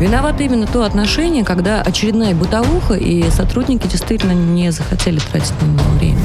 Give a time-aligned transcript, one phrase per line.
[0.00, 5.90] Виновато именно то отношение, когда очередная бытовуха, и сотрудники действительно не захотели тратить на него
[5.98, 6.18] время.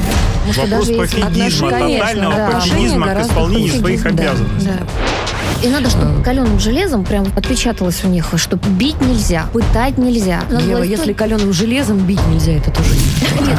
[0.46, 2.50] Может, Вопрос пофигизма, отношения, тотального да.
[2.52, 3.80] пофигизма к исполнению хуже.
[3.80, 4.70] своих Да, обязанностей.
[4.70, 5.66] Да.
[5.66, 10.42] И надо, чтобы каленым железом прям отпечаталось у них, что бить нельзя, пытать нельзя.
[10.50, 13.58] Надо Ева, было если каленым железом бить нельзя, это тоже не Нет,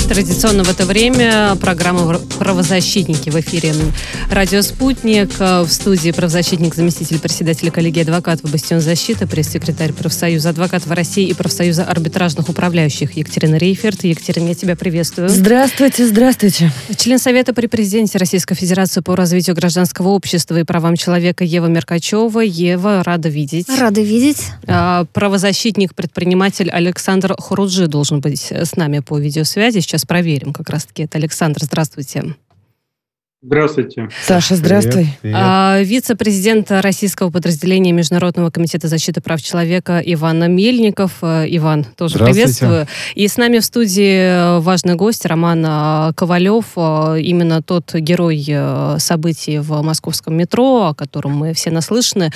[0.09, 3.73] Традиционно в это время программа «Правозащитники» в эфире
[4.30, 5.38] «Радио Спутник».
[5.38, 11.84] В студии правозащитник, заместитель председателя коллегии адвокатов «Бастион защиты», пресс-секретарь профсоюза адвокатов России и профсоюза
[11.84, 14.05] арбитражных управляющих Екатерина Рейферт.
[14.05, 15.30] Екатерина, я тебя приветствую.
[15.30, 16.71] Здравствуйте, здравствуйте.
[16.96, 22.41] Член Совета при президенте Российской Федерации по развитию гражданского общества и правам человека Ева Меркачева.
[22.41, 23.68] Ева, рада видеть.
[23.79, 24.43] Рада видеть.
[24.66, 29.80] А, Правозащитник, предприниматель Александр Хуруджи должен быть с нами по видеосвязи.
[29.80, 31.05] Сейчас проверим как раз-таки.
[31.05, 32.35] Это Александр, здравствуйте.
[33.47, 34.09] Здравствуйте.
[34.23, 35.07] Саша, здравствуй.
[35.23, 41.18] А, Вице-президент российского подразделения Международного комитета защиты прав человека Иван Мельников.
[41.21, 42.87] А, Иван, тоже приветствую.
[43.15, 48.46] И с нами в студии важный гость Роман а, Ковалев, именно тот герой
[48.99, 52.30] событий в московском метро, о котором мы все наслышаны.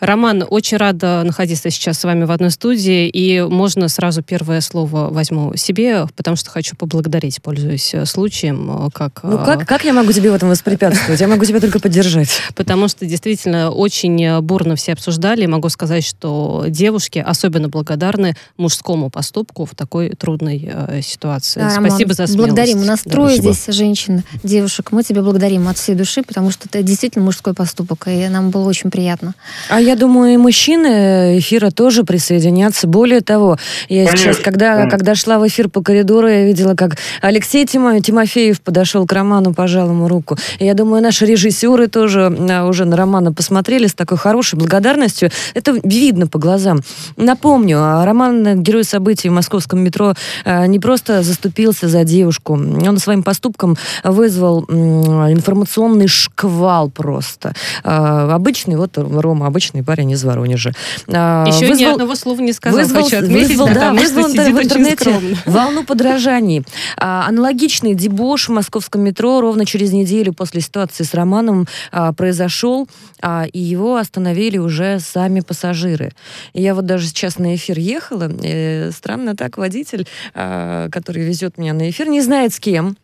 [0.00, 5.08] Роман, очень рада находиться сейчас с вами в одной студии, и можно сразу первое слово
[5.10, 9.20] возьму себе, потому что хочу поблагодарить, пользуясь э, случаем, как...
[9.22, 11.20] Ну как, как я могу тебе в этом воспрепятствовать?
[11.20, 12.28] Я могу тебя только поддержать.
[12.54, 15.46] потому что действительно очень э, бурно все обсуждали.
[15.46, 21.60] Могу сказать, что девушки особенно благодарны мужскому поступку в такой трудной э, ситуации.
[21.60, 22.36] Да, Роман, Спасибо за смелость.
[22.36, 22.80] Благодарим.
[22.80, 23.10] У нас Да.
[23.10, 23.52] трое Спасибо.
[23.54, 24.92] здесь женщин, девушек.
[24.92, 28.68] Мы тебя благодарим от всей души, потому что это действительно мужской поступок, и нам было
[28.68, 29.34] очень приятно.
[29.68, 32.86] А я думаю, и мужчины эфира тоже присоединятся.
[32.86, 36.96] Более того, я Конечно, сейчас, когда, когда шла в эфир по коридору, я видела, как
[37.22, 40.36] Алексей Тимо- Тимофеев подошел к Роману, пожал ему руку.
[40.58, 45.30] Я думаю, наши режиссеры тоже а, уже на Романа посмотрели с такой хорошей благодарностью.
[45.54, 46.80] Это видно по глазам.
[47.16, 50.14] Напомню, а, Роман, герой событий в московском метро,
[50.44, 52.54] а, не просто заступился за девушку.
[52.54, 57.54] Он своим поступком вызвал информационный шквал просто.
[57.84, 60.72] А, Обычный, вот Рома, обычный парень из Воронежа.
[61.08, 64.62] А, Еще ни вызвал- одного слова не сказал, вызвал, хочу отметить, вызвал, да, вызвал в
[64.62, 65.14] интернете
[65.46, 66.64] волну подражаний.
[66.96, 72.88] Аналогичный дебош в московском метро ровно через неделю после ситуации с Романом а, произошел,
[73.20, 76.12] а, и его остановили уже сами пассажиры.
[76.52, 81.58] И я вот даже сейчас на эфир ехала, э, странно так, водитель, а, который везет
[81.58, 82.96] меня на эфир, не знает с кем,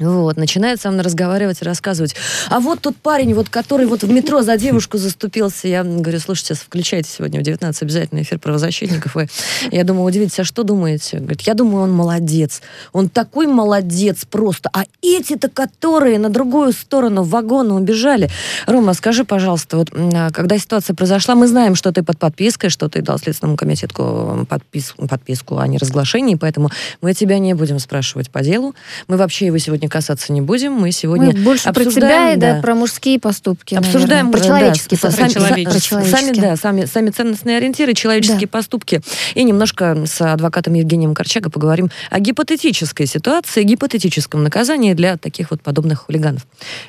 [0.00, 2.14] вот, начинает со мной разговаривать и рассказывать.
[2.48, 5.68] А вот тот парень, вот, который вот в метро за девушку заступился.
[5.68, 9.16] Я говорю, слушайте, включайте сегодня в 19 обязательно эфир правозащитников.
[9.16, 9.28] И
[9.70, 11.18] я думаю, удивитесь, а что думаете?
[11.18, 12.62] Говорит, я думаю, он молодец.
[12.92, 14.70] Он такой молодец просто.
[14.72, 18.30] А эти-то, которые на другую сторону вагона убежали.
[18.66, 22.88] Рома, скажи, пожалуйста, вот а, когда ситуация произошла, мы знаем, что ты под подпиской, что
[22.88, 28.40] ты дал Следственному комитету подпис- подписку о неразглашении, поэтому мы тебя не будем спрашивать по
[28.42, 28.74] делу.
[29.08, 30.72] Мы вообще его сегодня касаться не будем.
[30.72, 32.62] Мы сегодня Мы больше про тебя обсуждаем, и да, да.
[32.62, 33.74] про мужские поступки.
[33.74, 34.32] Обсуждаем наверное.
[34.32, 35.32] про да, человеческие с- поступки.
[35.32, 35.70] сами, человеческие.
[36.00, 36.42] Про сами, человеческие.
[36.50, 39.02] да, сами, сами ценностные ориентиры, человеческие поступки.
[39.34, 45.60] И немножко с адвокатом Евгением Корчаго поговорим о гипотетической ситуации, гипотетическом наказании для таких вот
[45.62, 46.46] подобных хулиганов.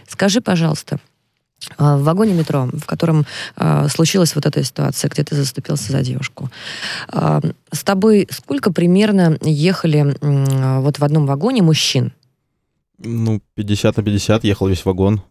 [0.07, 0.99] Скажи, пожалуйста,
[1.77, 3.25] а, в вагоне метро, в котором
[3.55, 6.49] а, случилась вот эта ситуация, где ты заступился за девушку,
[7.07, 7.39] а,
[7.71, 12.13] с тобой сколько примерно ехали м, вот в одном вагоне мужчин?
[13.03, 15.21] Ну, 50 на 50 ехал весь вагон.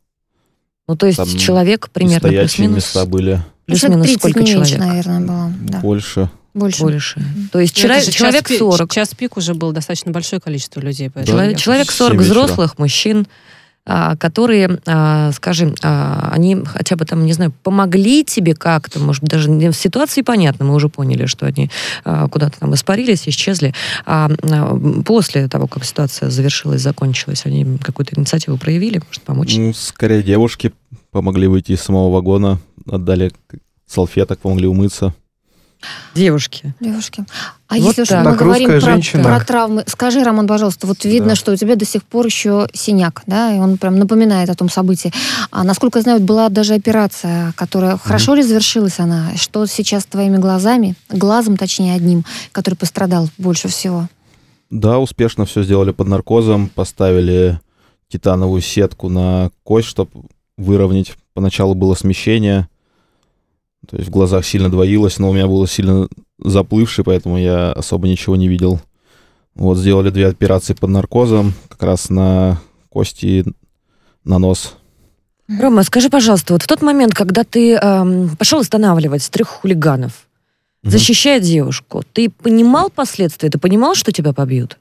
[0.88, 4.78] Ну, то есть Там человек примерно плюс-минус, места были Ну, плюс-минус 30 сколько меньше, человек?
[4.78, 5.52] наверное, было.
[5.60, 5.80] Да.
[5.80, 6.30] больше.
[6.52, 6.82] Больше.
[6.82, 7.22] Больше.
[7.52, 8.90] То есть человек, человек час пик- 40.
[8.92, 11.08] Час пик уже было достаточно большое количество людей.
[11.08, 12.32] поэтому Человек, человек в 40 семь вечера.
[12.42, 13.26] взрослых мужчин,
[13.84, 19.30] которые, а, скажем, а, они хотя бы там, не знаю, помогли тебе как-то, может быть,
[19.30, 21.70] даже в ситуации понятно, мы уже поняли, что они
[22.04, 23.74] а, куда-то там испарились, исчезли.
[24.06, 29.56] А а, после того, как ситуация завершилась, закончилась, они какую-то инициативу проявили, может помочь?
[29.56, 30.72] Ну, скорее девушки
[31.10, 33.32] помогли выйти из самого вагона, отдали
[33.86, 35.14] салфеток, помогли умыться.
[36.14, 36.74] Девушки.
[36.80, 37.24] Девушки.
[37.68, 41.34] А Вот если уж мы говорим про, про травмы, скажи, Роман, пожалуйста, вот видно, Да.
[41.36, 44.68] что у тебя до сих пор еще синяк, да, и он прям напоминает о том
[44.68, 45.12] событии.
[45.50, 49.30] А насколько я знаю, была даже операция, которая хорошо ли завершилась она?
[49.36, 54.08] Что сейчас твоими глазами, глазом, точнее, одним, который пострадал больше всего?
[54.70, 57.60] Да, успешно все сделали под наркозом, поставили
[58.08, 60.10] титановую сетку на кость, чтобы
[60.56, 61.12] выровнять.
[61.34, 62.68] Поначалу было смещение,
[63.88, 68.08] то есть в глазах сильно двоилось, но у меня было сильно заплывший, поэтому я особо
[68.08, 68.80] ничего не видел.
[69.54, 73.44] Вот сделали две операции под наркозом, как раз на кости
[74.24, 74.74] на нос.
[75.48, 80.26] Рома, скажи, пожалуйста, вот в тот момент, когда ты эм, пошел останавливать трех хулиганов,
[80.82, 80.92] Мгм.
[80.92, 83.50] защищая девушку, ты понимал последствия?
[83.50, 84.78] Ты понимал, что тебя побьют?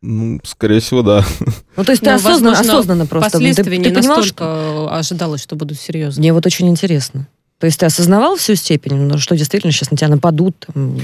[0.00, 1.24] Ну, скорее всего, да.
[1.76, 3.30] Ну, то есть ты Ну, осознанно, возможно, осознанно просто...
[3.30, 6.20] ты- Последствия ты, не понимал, настолько что- ожидалось, что будут серьезные.
[6.22, 7.26] Мне вот очень интересно.
[7.64, 10.98] То есть ты осознавал всю степень, ну, что действительно сейчас на тебя нападут там,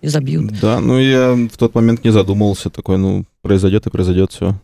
[0.00, 0.58] и забьют?
[0.58, 2.70] Да, ну я в тот момент не задумывался.
[2.70, 4.54] Такой, ну, произойдет и произойдет все.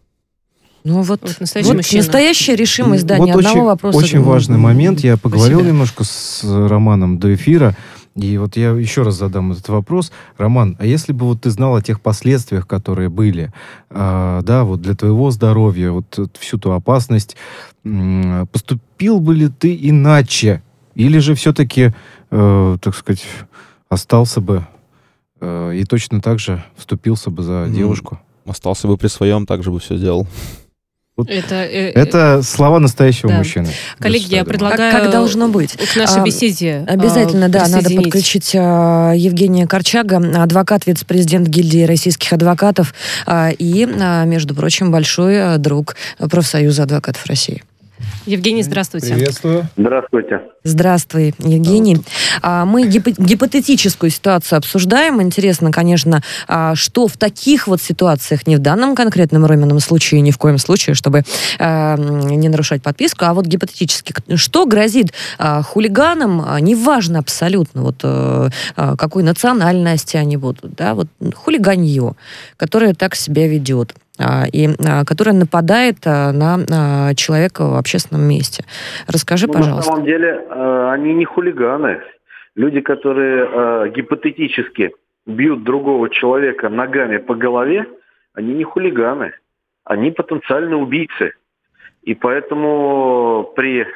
[0.85, 2.03] Ну вот, Вот настоящий вот мужчина.
[2.03, 3.99] настоящая решимость, да, вот ни одного очень, вопроса.
[3.99, 5.01] Очень м, важный момент.
[5.01, 7.77] Я поговорил немножко с Романом до эфира.
[8.17, 10.13] И вот я еще раз задам этот вопрос.
[10.39, 13.53] Роман, а если бы вот ты знал о тех последствиях, которые были,
[13.91, 17.37] а, да, вот для твоего здоровья, вот э, всю ту опасность,
[17.85, 20.63] м, поступил бы ли ты иначе?
[20.95, 21.93] Или же все-таки,
[22.31, 23.25] э, так сказать,
[23.89, 24.67] остался бы
[25.41, 28.21] э, и точно так же вступился бы за Ну, девушку?
[28.47, 30.27] Остался бы при своем, так же бы все сделал.
[31.17, 33.39] Это, э, Это слова настоящего да.
[33.39, 33.69] мужчины.
[34.01, 34.45] Коллеги, я Господа.
[34.45, 35.77] Как, предлагаю как должно быть?
[35.77, 41.85] к нашей А, беседе Обязательно, а, да, надо подключить а, Евгения Корчага, адвокат, вице-президент гильдии
[41.85, 42.95] российских адвокатов
[43.27, 47.63] а, и, а, между прочим, большой а, друг профсоюза адвокатов России.
[48.27, 49.15] Евгений, здравствуйте.
[49.15, 49.69] Приветствую.
[49.77, 50.41] Здравствуйте.
[50.63, 51.99] Здравствуй, Евгений.
[52.41, 55.21] А, Мы гипо- гипотетическую ситуацию обсуждаем.
[55.21, 60.31] Интересно, конечно, а, что в таких вот ситуациях, не в данном конкретном Ромином случае, ни
[60.31, 61.23] в коем случае, чтобы
[61.59, 69.23] а, не нарушать подписку, а вот гипотетически, что грозит хулиганам, неважно абсолютно, вот э, какой
[69.23, 72.15] национальности они будут, да, вот хулиганье,
[72.57, 73.95] которое так себя ведет
[74.53, 78.65] и а, которое нападает а, на а, человека в общественном месте.
[79.09, 79.91] Расскажи, Ну, на пожалуйста.
[79.91, 80.39] самом деле
[80.91, 82.01] они не хулиганы.
[82.55, 84.93] Люди, которые гипотетически
[85.27, 87.87] бьют другого человека ногами по голове,
[88.35, 89.33] они не хулиганы.
[89.85, 91.33] Они потенциальные убийцы.
[92.05, 93.87] И поэтому при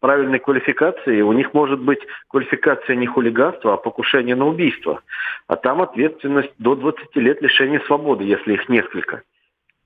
[0.00, 5.02] правильной квалификации у них может быть квалификация не хулиганства, а покушение на убийство.
[5.48, 9.22] А там ответственность до 20 лет лишения свободы, если их несколько.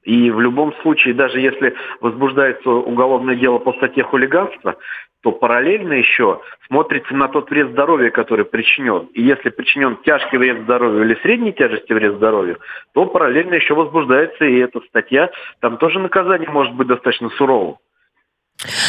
[0.04, 4.76] И в любом случае, даже если возбуждается уголовное дело по статье хулиганства,
[5.22, 9.08] то параллельно еще смотрится на тот вред здоровью, который причинен.
[9.12, 12.58] И если причинен тяжкий вред здоровью или средней тяжести вред здоровью,
[12.94, 15.30] то параллельно еще возбуждается и эта статья.
[15.60, 17.76] Там тоже наказание может быть достаточно суровым.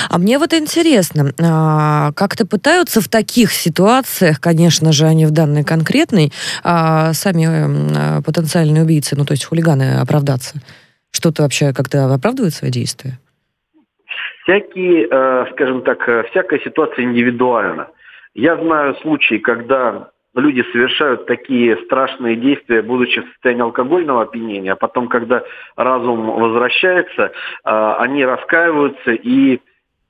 [0.10, 5.64] А мне вот интересно, а, как-то пытаются в таких ситуациях, конечно же, они в данной
[5.64, 6.34] конкретной,
[6.64, 10.62] а, сами а, потенциальные убийцы, ну то есть хулиганы, оправдаться?
[11.12, 13.20] Что-то вообще как-то оправдывает свои действия?
[14.44, 17.90] Всякие, э, скажем так, э, всякая ситуация индивидуальна.
[18.34, 24.78] Я знаю случаи, когда люди совершают такие страшные действия, будучи в состоянии алкогольного опьянения, а
[24.78, 25.44] потом, когда
[25.76, 27.32] разум возвращается, э,
[28.00, 29.60] они раскаиваются и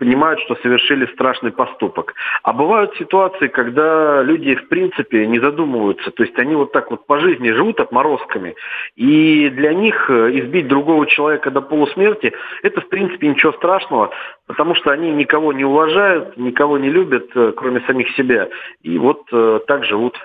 [0.01, 2.15] понимают, что совершили страшный поступок.
[2.41, 6.09] А бывают ситуации, когда люди, в принципе, не задумываются.
[6.09, 8.55] То есть они вот так вот по жизни живут отморозками.
[8.95, 12.33] И для них э, избить другого человека до полусмерти–
[12.63, 14.09] это, в принципе, ничего страшного,
[14.47, 18.49] потому что они никого не уважают, никого не любят, э, кроме самих себя.
[18.81, 20.17] И вот э, так живут.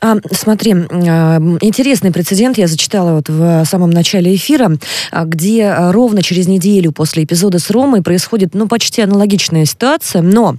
[0.00, 4.72] А, смотри, а, интересный прецедент я зачитала вот в самом начале эфира,
[5.10, 10.56] а, где ровно через неделю после эпизода с Ромой происходит, ну, почти аналогичная ситуация, но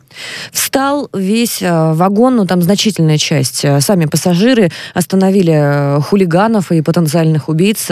[0.51, 7.89] встал весь вагон, ну, там значительная часть, сами пассажиры остановили хулиганов и потенциальных убийц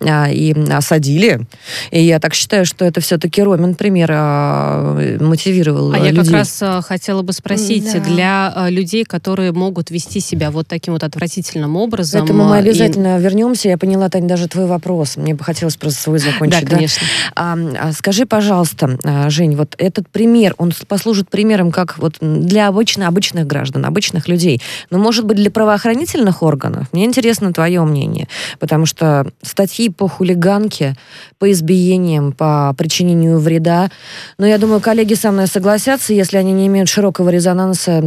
[0.00, 1.46] и осадили.
[1.90, 6.24] И я так считаю, что это все-таки Ромин пример а, мотивировал А а, я как
[6.24, 6.32] людей.
[6.34, 8.00] раз хотела бы спросить, Да.
[8.00, 12.22] для людей, которые могут вести себя вот таким вот отвратительным образом...
[12.22, 13.68] К этому мы а, и- обязательно вернемся.
[13.68, 15.16] Я поняла, Тань, даже твой вопрос.
[15.16, 16.68] Мне бы хотелось просто свой Да, закончить.
[16.68, 16.76] да?
[16.76, 17.06] конечно.
[17.34, 22.68] А, а скажи, пожалуйста, а, Жень, вот этот пример, он послужит примером как вот для
[22.68, 24.60] обычно обычных граждан, обычных людей.
[24.90, 26.86] Но, может быть, для правоохранительных органов?
[26.92, 28.28] Мне интересно твое мнение.
[28.58, 30.96] Потому что статьи по хулиганке,
[31.38, 33.90] по избиениям, по причинению вреда,
[34.38, 38.02] но я думаю, коллеги со мной согласятся, если они не имеют широкого резонанса,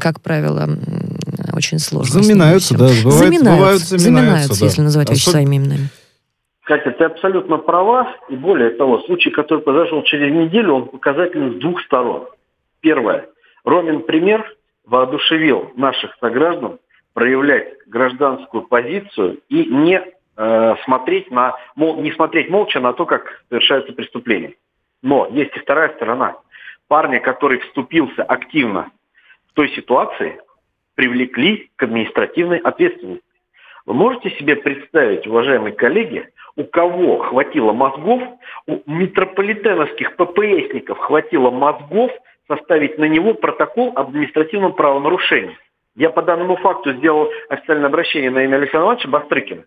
[0.00, 0.68] как правило,
[1.64, 2.22] очень сложно.
[2.22, 2.84] Заминаются, да.
[2.84, 4.66] Бывает, заминаются, бывают, заминаются, да.
[4.66, 5.88] если называть вещи Особ- своими именами.
[6.64, 8.14] Катя, ты абсолютно права.
[8.28, 12.26] И более того, случай, который произошел через неделю, он показательный с двух сторон.
[12.80, 13.26] Первое.
[13.64, 14.44] Ромин пример
[14.86, 16.78] воодушевил наших сограждан
[17.14, 20.02] проявлять гражданскую позицию и не
[20.36, 24.54] э, смотреть на, мол, не смотреть молча на то, как совершаются преступления.
[25.02, 26.36] Но есть и вторая сторона.
[26.88, 28.90] Парня, который вступился активно
[29.50, 30.40] в той ситуации,
[30.94, 33.24] привлекли к административной ответственности.
[33.86, 38.22] Вы можете себе представить, уважаемые коллеги, у кого хватило мозгов,
[38.66, 42.10] у метрополитеновских ППСников хватило мозгов
[42.48, 45.58] составить на него протокол об административном правонарушении.
[45.96, 49.64] Я по данному факту сделал официальное обращение на имя Александра Ивановича Бастрыкина.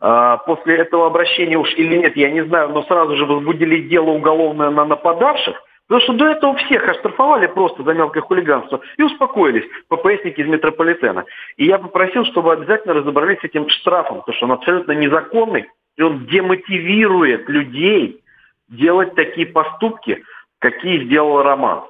[0.00, 4.10] А, после этого обращения уж или нет, я не знаю, но сразу же возбудили дело
[4.10, 9.64] уголовное на нападавших, потому что до этого всех оштрафовали просто за мелкое хулиганство и успокоились
[9.88, 11.24] ППСники из метрополитена.
[11.56, 15.66] И я попросил, чтобы обязательно разобрались с этим штрафом, потому что он абсолютно незаконный,
[15.96, 18.22] и он демотивирует людей
[18.68, 20.22] делать такие поступки,
[20.60, 21.80] какие сделал Роман.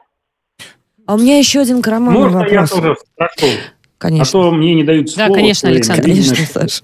[1.07, 2.53] А у меня еще один к Роману Можно вопрос.
[2.53, 3.53] я тоже спрошу?
[3.99, 4.41] Конечно.
[4.41, 5.35] А то мне не дают Да, слова.
[5.35, 5.69] конечно.
[5.69, 6.03] Александр.
[6.05, 6.81] Конечно, Саша.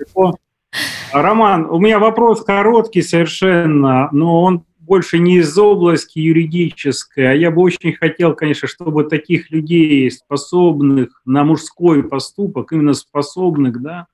[1.12, 7.34] А, Роман, у меня вопрос короткий совершенно, но он больше не из области юридической, а
[7.34, 14.06] я бы очень хотел, конечно, чтобы таких людей, способных на мужской поступок, именно способных, да,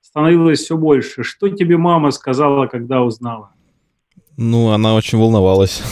[0.00, 1.22] становилось все больше.
[1.22, 3.50] Что тебе мама сказала, когда узнала?
[4.36, 5.82] Ну, она очень волновалась,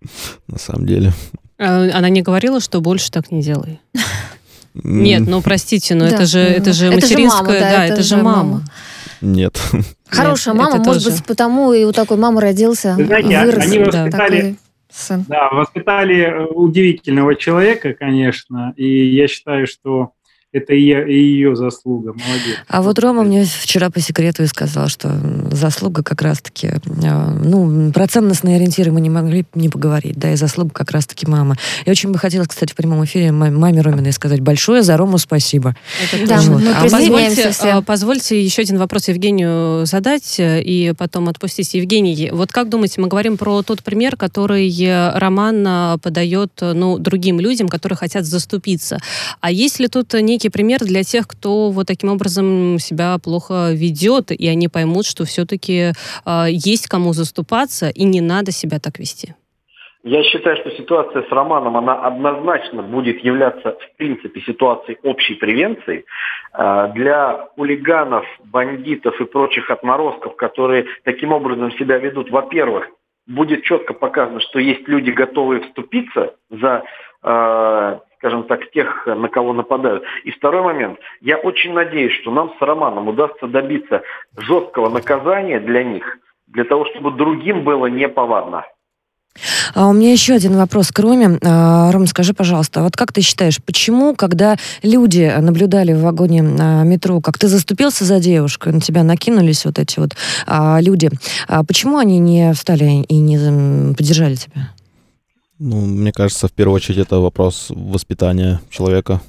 [0.46, 1.12] на самом деле.
[1.58, 3.80] Э, Она не говорила, что больше так не делай.
[4.74, 8.62] Нет, ну простите, но это же, это же материнская, да, это же мама.
[9.20, 9.60] Нет.
[10.08, 11.16] Хорошая Нет, мама, может тоже.
[11.16, 13.84] быть, потому и у такой мамы родился, знаете, вырос они да.
[13.84, 14.56] воспитали такой
[14.90, 15.24] сын.
[15.28, 20.12] Да, воспитали э, удивительного человека, конечно, и я считаю, что
[20.52, 22.12] это и, я- и ее заслуга.
[22.14, 22.56] Молодец.
[22.68, 25.10] А вот Рома мне вчера по секрету и сказал, что
[25.50, 26.78] заслуга как раз-таки, э,
[27.44, 31.56] ну, про ценностные ориентиры мы не могли не поговорить, да, и заслуга как раз-таки мама.
[31.84, 35.18] Я очень бы хотела, кстати, в прямом эфире ма- маме Роминой сказать большое за Рому
[35.18, 35.76] спасибо.
[36.12, 36.52] Это Да, точно.
[36.58, 41.74] мы А позвольте, а, позвольте еще один вопрос Евгению задать э, и потом отпустить.
[41.74, 46.72] Евгений, вот как думаете, мы говорим про тот пример, который э, Роман э, подает э,
[46.72, 48.98] ну, другим людям, которые хотят заступиться.
[49.40, 54.30] А есть ли тут некий пример для тех, кто вот таким образом себя плохо ведет,
[54.30, 55.92] и они поймут, что все-таки
[56.48, 59.34] есть кому заступаться, и не надо себя так вести?
[60.04, 66.04] Я считаю, что ситуация с Романом, она однозначно будет являться, в принципе, ситуацией общей превенции.
[66.56, 72.86] Э, Для хулиганов, бандитов и прочих отморозков, которые таким образом себя ведут, во-первых,
[73.26, 76.84] будет четко показано, что есть люди, готовые вступиться за,
[77.24, 80.04] э, скажем так, тех, на кого нападают.
[80.24, 80.98] И второй момент.
[81.20, 84.02] Я очень надеюсь, что нам с Романом удастся добиться
[84.36, 88.64] жесткого наказания для них, для того, чтобы другим было неповадно.
[89.74, 91.38] А у меня еще один вопрос к Роме.
[91.44, 96.82] А, Ром, скажи, пожалуйста, вот как ты считаешь, почему, когда люди наблюдали в вагоне а,
[96.84, 101.10] метро, как ты заступился за девушку, на тебя накинулись вот эти вот а, люди,
[101.68, 104.70] почему они не встали и не поддержали тебя?
[105.58, 109.20] Ну, мне кажется, в первую очередь это вопрос воспитания человека.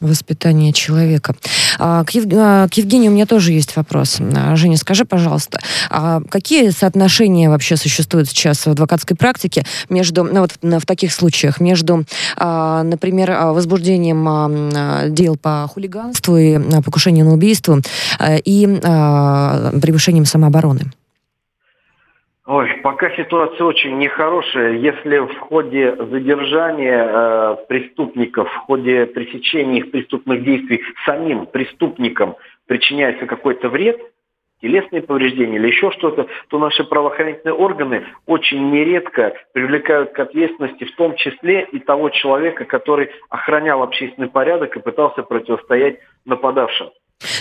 [0.00, 1.34] Воспитание человека.
[1.78, 4.18] А, к, Ев- а, к Евгению у меня тоже есть вопрос.
[4.20, 10.40] А, Женя, скажи, пожалуйста, а какие соотношения вообще существуют сейчас в адвокатской практике между, ну
[10.40, 12.04] вот в, таких случаях, между,
[12.38, 17.80] например, возбуждением дел по хулиганству и покушению на убийство
[18.20, 20.92] и превышением самообороны?
[22.46, 24.72] Ой, пока ситуация очень нехорошая.
[24.74, 32.36] Если в ходе задержания э, преступников, в ходе пресечения их преступных действий самим преступникам
[32.66, 33.98] причиняется какой-то вред,
[34.60, 40.94] телесные повреждения или еще что-то, то наши правоохранительные органы очень нередко привлекают к ответственности в
[40.96, 46.90] том числе и того человека, который охранял общественный порядок и пытался противостоять нападавшим.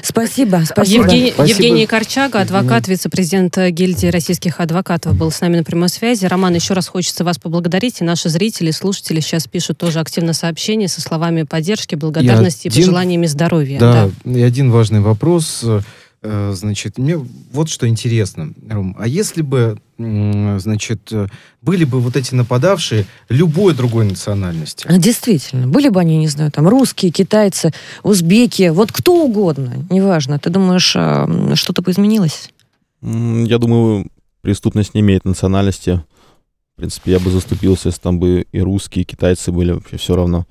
[0.01, 1.03] Спасибо, спасибо.
[1.03, 1.57] Евгений, Спасибо.
[1.57, 6.25] Евгений Корчага, адвокат, вице-президент гильдии российских адвокатов, был с нами на прямой связи.
[6.25, 8.01] Роман, еще раз хочется вас поблагодарить.
[8.01, 12.83] И наши зрители, слушатели сейчас пишут тоже активно сообщения со словами поддержки, благодарности и один-
[12.83, 13.79] пожеланиями здоровья.
[13.79, 15.61] Да, и один важный вопрос.
[15.63, 15.81] э,
[16.23, 17.17] Значит, мне
[17.51, 21.27] вот что интересно, Ром, а если бы, значит, э,
[21.61, 24.85] были бы вот эти нападавшие любой другой национальности?
[24.87, 27.71] А, Действительно, были бы они, не знаю, там русские, китайцы,
[28.03, 30.39] узбеки, вот кто угодно, неважно.
[30.39, 32.51] Ты думаешь, а, что-то бы изменилось?
[33.01, 34.07] Я думаю,
[34.41, 36.01] преступность не имеет национальности.
[36.73, 40.15] В принципе, я бы заступился, если там бы и русские, и китайцы были, вообще все
[40.15, 40.47] равно.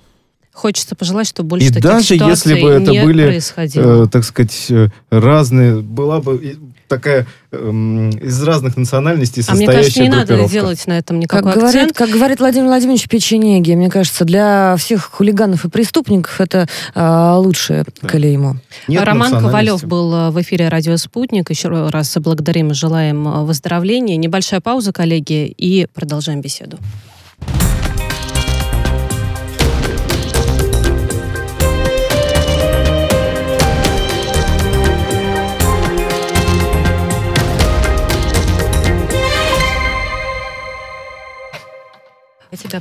[0.52, 4.04] Хочется пожелать, чтобы больше И таких даже ситуаций если бы это не были, происходило.
[4.04, 6.58] Э, так сказать, э, разные, была бы
[6.92, 11.40] такая эм, из разных национальностей а мне состоящая кажется, не надо делать на этом Как
[11.40, 11.96] никакой говорит, акцент.
[11.96, 17.86] как говорит Владимир Владимирович Печенеги, мне кажется, для всех хулиганов и преступников это а, лучшее
[18.02, 18.08] Да.
[18.08, 18.56] клеймо.
[18.88, 19.32] Нет Роман.
[19.32, 21.48] Ковалев был э, в эфире «Радио Спутник».
[21.48, 24.16] Еще раз благодарим и желаем э, выздоровления.
[24.18, 26.78] Небольшая пауза, коллеги, и продолжаем беседу.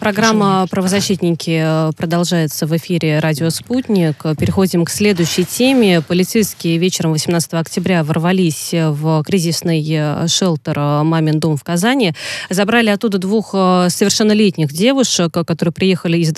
[0.01, 4.21] Программа «Правозащитники» э, продолжается в эфире «Радио Спутник».
[4.37, 6.01] Переходим к следующей теме.
[6.01, 12.11] Полицейские вечером 18 октября ворвались в кризисный э, шелтер э, «Мамин дом» в Казани.
[12.49, 16.33] Забрали оттуда двух совершеннолетних девушек, которые приехали из,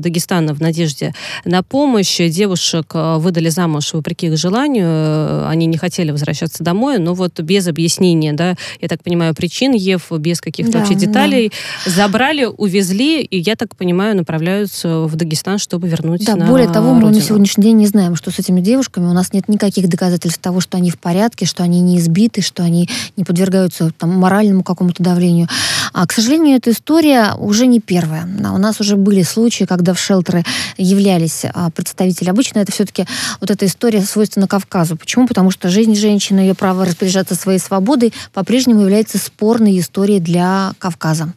[0.00, 1.14] Дагестана в надежде
[1.46, 2.18] на помощь.
[2.18, 5.48] Девушек выдали замуж вопреки их желанию.
[5.48, 10.10] Они не хотели возвращаться домой, но вот без объяснения, да, я так понимаю, причин, Ев,
[10.12, 11.50] без каких-то да, вообще деталей,
[11.86, 11.90] да.
[11.92, 16.68] забрали забрали, увезли, и, я так понимаю, направляются в Дагестан, чтобы вернуть Да, на более
[16.68, 17.06] того, родину.
[17.06, 19.06] мы на сегодняшний день не знаем, что с этими девушками.
[19.06, 22.64] У нас нет никаких доказательств того, что они в порядке, что они не избиты, что
[22.64, 25.46] они не подвергаются там, моральному какому-то давлению.
[25.92, 28.24] А, к сожалению, эта история уже не первая.
[28.24, 30.44] У нас уже были случаи, когда в шелтеры
[30.76, 32.28] являлись а, представители.
[32.28, 33.06] Обычно это все-таки
[33.40, 34.96] вот эта история свойственна Кавказу.
[34.96, 35.28] Почему?
[35.28, 41.32] Потому что жизнь женщины, ее право распоряжаться своей свободой по-прежнему является спорной историей для Кавказа.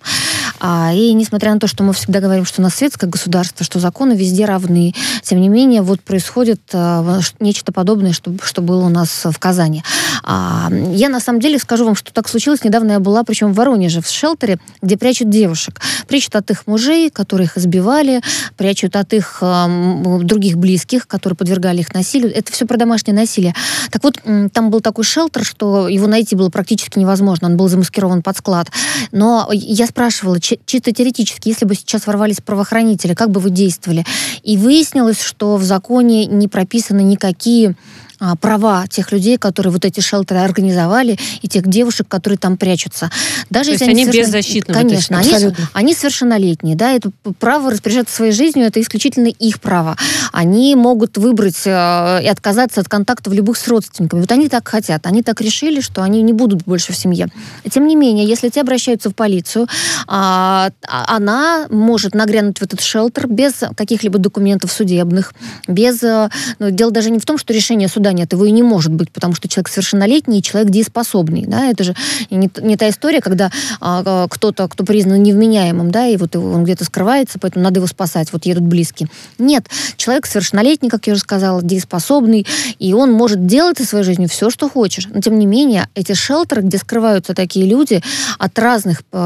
[0.59, 3.79] А, и несмотря на то, что мы всегда говорим, что у нас светское государство, что
[3.79, 8.89] законы везде равны, тем не менее вот происходит а, нечто подобное, что, что было у
[8.89, 9.83] нас в Казани.
[10.23, 12.63] А, я на самом деле скажу вам, что так случилось.
[12.63, 15.79] Недавно я была, причем в Воронеже, в шелтере, где прячут девушек.
[16.07, 18.21] Прячут от их мужей, которые их избивали,
[18.57, 22.35] прячут от их других близких, которые подвергали их насилию.
[22.35, 23.55] Это все про домашнее насилие.
[23.91, 24.19] Так вот,
[24.53, 27.47] там был такой шелтер, что его найти было практически невозможно.
[27.47, 28.71] Он был замаскирован под склад.
[29.11, 34.05] Но я спрашивала, чисто теоретически, если бы сейчас ворвались правоохранители, как бы вы действовали?
[34.43, 37.75] И выяснилось, что в законе не прописаны никакие
[38.19, 43.09] а, права тех людей, которые вот эти шелтеры организовали, и тех девушек, которые там прячутся.
[43.49, 44.25] Даже То если они, они совершенно...
[44.25, 44.73] беззащитны.
[44.73, 49.95] Конечно, они, они совершеннолетние, да, это право распоряжаться своей жизнью, это исключительно их право.
[50.33, 54.21] Они могут выбрать э, и отказаться от контактов любых с родственниками.
[54.21, 57.27] Вот они так хотят, они так решили, что они не будут больше в семье.
[57.71, 59.67] Тем не менее, если те обращаются в полицию,
[60.07, 65.34] а она может нагрянуть в этот шелтер без каких-либо документов судебных,
[65.67, 66.03] без...
[66.03, 66.29] Э,
[66.60, 69.12] ну, дело даже не в том, что решение суда нет, его и не может быть,
[69.12, 71.95] потому что человек совершеннолетний и человек дееспособный, да, это же
[72.30, 76.86] не, не та история, когда а, кто-то, кто признан невменяемым, да, и вот он где-то
[76.86, 79.10] скрывается, поэтому надо его спасать, вот едут близкие.
[79.38, 79.67] Нет,
[79.98, 82.45] человек совершеннолетний, как я уже сказала, дееспособный,
[82.80, 85.08] и он может делать со своей жизнью все, что хочешь.
[85.12, 88.02] Но, тем не менее, эти шелтеры, где скрываются такие люди
[88.38, 89.17] от разных э,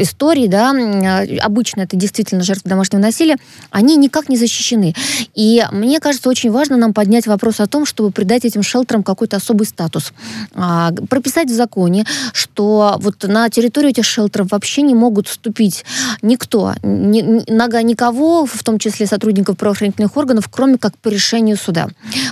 [0.00, 0.72] историй, да,
[1.40, 3.36] обычно это действительно жертвы домашнего насилия,
[3.70, 4.94] они никак не защищены.
[5.34, 9.36] И мне кажется, очень важно нам поднять вопрос о том, чтобы придать этим шелтерам какой-то
[9.36, 10.12] особый статус.
[10.54, 15.84] А, прописать в законе, что вот на территорию этих шелтеров вообще не могут вступить
[16.22, 21.88] никто, ни, нога никого, в том числе сотрудников правоохранительных органов, кроме как по решению суда.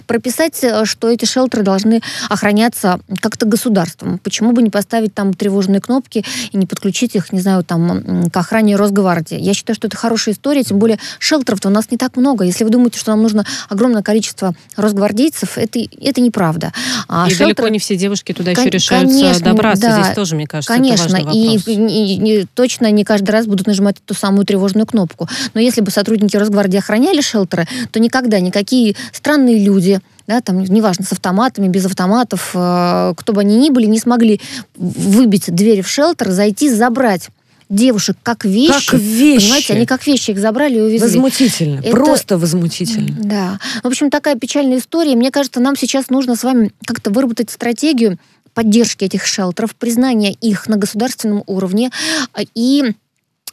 [0.07, 4.18] Прописать, э, что эти шелтеры должны охраняться как-то государством.
[4.18, 8.37] Почему бы не поставить там тревожные кнопки и не подключить их, не знаю, там, к
[8.37, 9.38] охране Росгвардии.
[9.38, 12.44] Я считаю, что это хорошая история, тем более шелтеров-то у нас не так много.
[12.44, 16.73] Если вы думаете, что нам нужно огромное количество росгвардейцев, рейсов, это, это неправда.
[17.09, 17.57] А и шелтер...
[17.57, 19.83] далеко не все девушки туда еще решаются конечно, добраться.
[19.83, 21.67] Да, Здесь тоже, мне кажется, конечно, это важный вопрос.
[21.67, 25.29] И, и, и точно не каждый раз будут нажимать ту самую тревожную кнопку.
[25.55, 31.05] Но если бы сотрудники Росгвардии охраняли шелтеры, то никогда никакие странные люди, да, там, неважно,
[31.05, 34.41] с автоматами, без автоматов, э, кто бы они ни были, не смогли
[34.77, 37.31] выбить двери в шелтер, зайти, забрать
[37.69, 38.91] девушек как вещи.
[38.91, 39.45] Как вещи.
[39.45, 41.07] Понимаете, они как вещи их забрали и увезли.
[41.07, 41.81] Возмутительно.
[41.81, 41.91] Это...
[41.91, 43.17] Просто возмутительно.
[43.19, 43.59] Да.
[43.83, 45.15] В общем, такая печальная история.
[45.17, 48.19] Мне кажется, нам сейчас нужно с вами как-то выработать стратегию
[48.55, 51.91] поддержки этих шелтеров, признания их на государственном уровне
[52.33, 52.93] а, и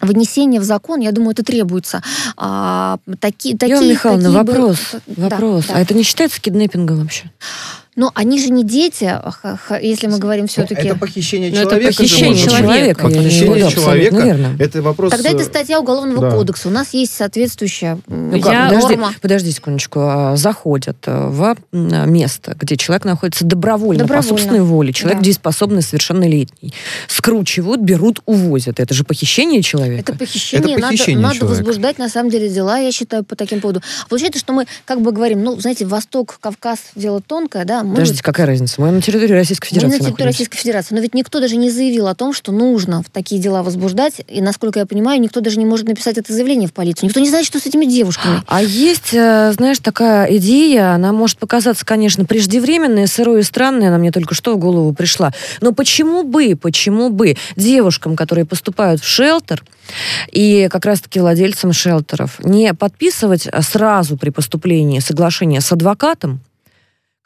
[0.01, 2.03] Внесение в закон, я думаю, это требуется.
[2.35, 4.77] А, таки, такие, Елена Михайловна, такие вопрос.
[5.07, 5.29] Бы...
[5.29, 5.65] вопрос.
[5.67, 5.79] Да, да.
[5.79, 7.31] А это не считается киднеппингом вообще?
[7.95, 9.09] Но они же не дети,
[9.81, 10.87] если мы говорим все-таки...
[10.87, 11.75] Это похищение человека.
[11.75, 13.01] Это похищение человека.
[13.03, 14.55] Похищение человека.
[14.59, 15.11] Это вопрос...
[15.11, 16.31] Тогда это статья Уголовного да.
[16.35, 16.67] кодекса.
[16.67, 18.73] У нас есть соответствующая ну, как?
[18.73, 19.99] Подожди, подожди секундочку.
[20.01, 24.29] А, заходят э, в место, где человек находится добровольно, добровольно.
[24.29, 24.91] по собственной воле.
[24.91, 25.23] Человек да.
[25.23, 26.73] дееспособный, совершеннолетний.
[27.07, 28.79] Скручивают, берут, увозят.
[28.79, 30.11] Это же похищение человека.
[30.11, 30.73] Это похищение.
[30.73, 33.81] Это похищение надо, надо возбуждать, на самом деле, дела, я считаю, по таким поводу.
[34.09, 38.23] Получается, что мы как бы говорим, ну, знаете, Восток, Кавказ, дело тонкое, да, мы Подождите,
[38.23, 38.81] какая разница?
[38.81, 40.39] Мы на территории Российской Федерации Мы на территории находимся.
[40.39, 40.95] Российской Федерации.
[40.95, 44.21] Но ведь никто даже не заявил о том, что нужно в такие дела возбуждать.
[44.27, 47.07] И, насколько я понимаю, никто даже не может написать это заявление в полицию.
[47.07, 48.41] Никто не знает, что с этими девушками.
[48.47, 53.97] А есть, э, знаешь, такая идея, она может показаться, конечно, преждевременная, сырой и странной, она
[53.97, 55.33] мне только что в голову пришла.
[55.61, 59.63] Но почему бы, почему бы девушкам, которые поступают в шелтер,
[60.31, 66.41] и как раз-таки владельцам шелтеров не подписывать сразу при поступлении соглашение с адвокатом,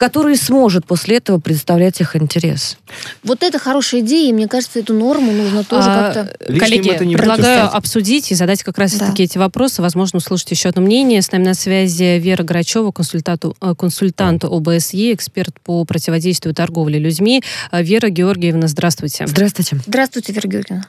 [0.00, 2.78] который сможет после этого представлять их интерес.
[3.22, 6.58] Вот это хорошая идея, и мне кажется, эту норму нужно тоже а, как-то...
[6.58, 9.08] Коллеги, предлагаю будет, обсудить и задать как раз да.
[9.08, 11.20] таки эти вопросы, возможно, услышать еще одно мнение.
[11.20, 17.42] С нами на связи Вера Грачева, консультанту, э, консультант ОБСЕ, эксперт по противодействию торговли людьми.
[17.70, 19.26] Э, Вера Георгиевна, здравствуйте.
[19.26, 19.76] Здравствуйте.
[19.86, 20.86] Здравствуйте, Вера Георгиевна.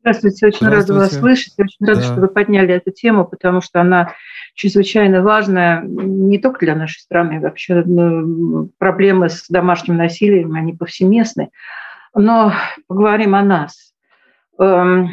[0.00, 1.52] Здравствуйте, очень рада вас слышать.
[1.58, 2.06] Очень рада, да.
[2.06, 4.14] что вы подняли эту тему, потому что она
[4.54, 11.50] чрезвычайно важная не только для нашей страны, вообще ну, проблемы с домашним насилием, они повсеместны.
[12.14, 12.52] Но
[12.86, 13.92] поговорим о нас.
[14.58, 15.10] Эм,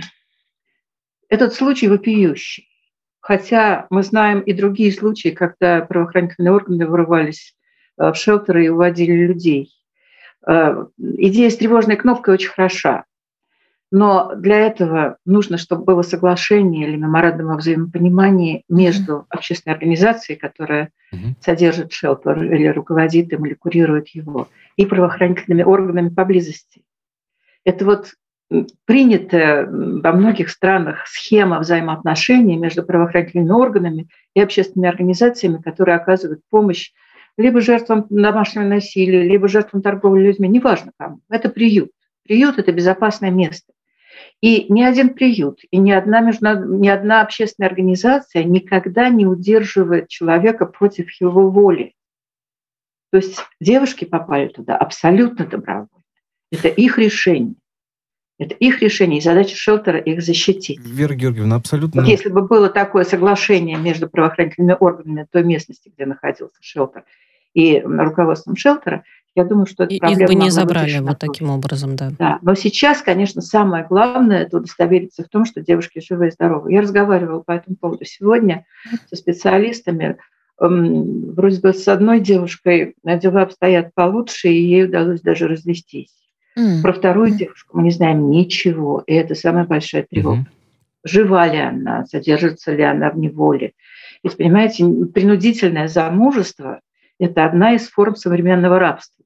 [1.30, 2.68] этот случай вопиющий.
[3.20, 7.56] Хотя мы знаем и другие случаи, когда правоохранительные органы вырывались
[7.98, 9.72] э, в шелтеры и уводили людей.
[10.48, 13.06] Э, идея с тревожной кнопкой очень хороша.
[13.92, 19.26] Но для этого нужно, чтобы было соглашение или меморандум о взаимопонимании между mm-hmm.
[19.30, 21.34] общественной организацией, которая mm-hmm.
[21.42, 26.84] содержит шелтер или руководит им, или курирует его, и правоохранительными органами поблизости.
[27.66, 28.14] Это вот
[28.86, 36.92] принятая во многих странах схема взаимоотношений между правоохранительными органами и общественными организациями, которые оказывают помощь
[37.38, 41.20] либо жертвам домашнего насилия, либо жертвам торговли людьми, неважно кому.
[41.30, 41.92] Это приют.
[42.24, 43.74] Приют– это безопасное место.
[44.42, 46.68] И ни один приют, и ни одна, международ...
[46.68, 51.94] ни одна общественная организация никогда не удерживает человека против его воли.
[53.12, 55.90] То есть девушки попали туда абсолютно добровольно.
[56.52, 57.56] Это их решение.
[58.40, 60.80] Это их решение, и задача шелтера их защитить.
[60.80, 62.02] Вера Георгиевна, абсолютно...
[62.02, 67.04] Вот если бы было такое соглашение между правоохранительными органами той местности, где находился шелтер,
[67.54, 69.04] и руководством шелтера,
[69.36, 70.24] я думаю, что эта проблема...
[70.24, 72.12] Их бы не забрали вот таким образом, да.
[72.20, 76.74] Да, но сейчас, конечно, самое главное– это удостовериться в том, что девушки живы и здоровы.
[76.74, 78.66] Я разговаривала по этому поводу сегодня
[79.10, 80.18] со специалистами.
[80.60, 86.14] Эм, вроде бы с одной девушкой дела обстоят получше, и ей удалось даже развестись.
[86.60, 86.82] Mm.
[86.82, 90.42] Про вторую девушку мы не знаем ничего, и это самая большая тревога.
[90.42, 91.06] Mm-hmm.
[91.06, 93.72] Жива ли она, содержится ли она в неволе.
[94.24, 96.82] Ведь, понимаете, принудительное замужество–
[97.22, 99.24] это одна из форм современного рабства.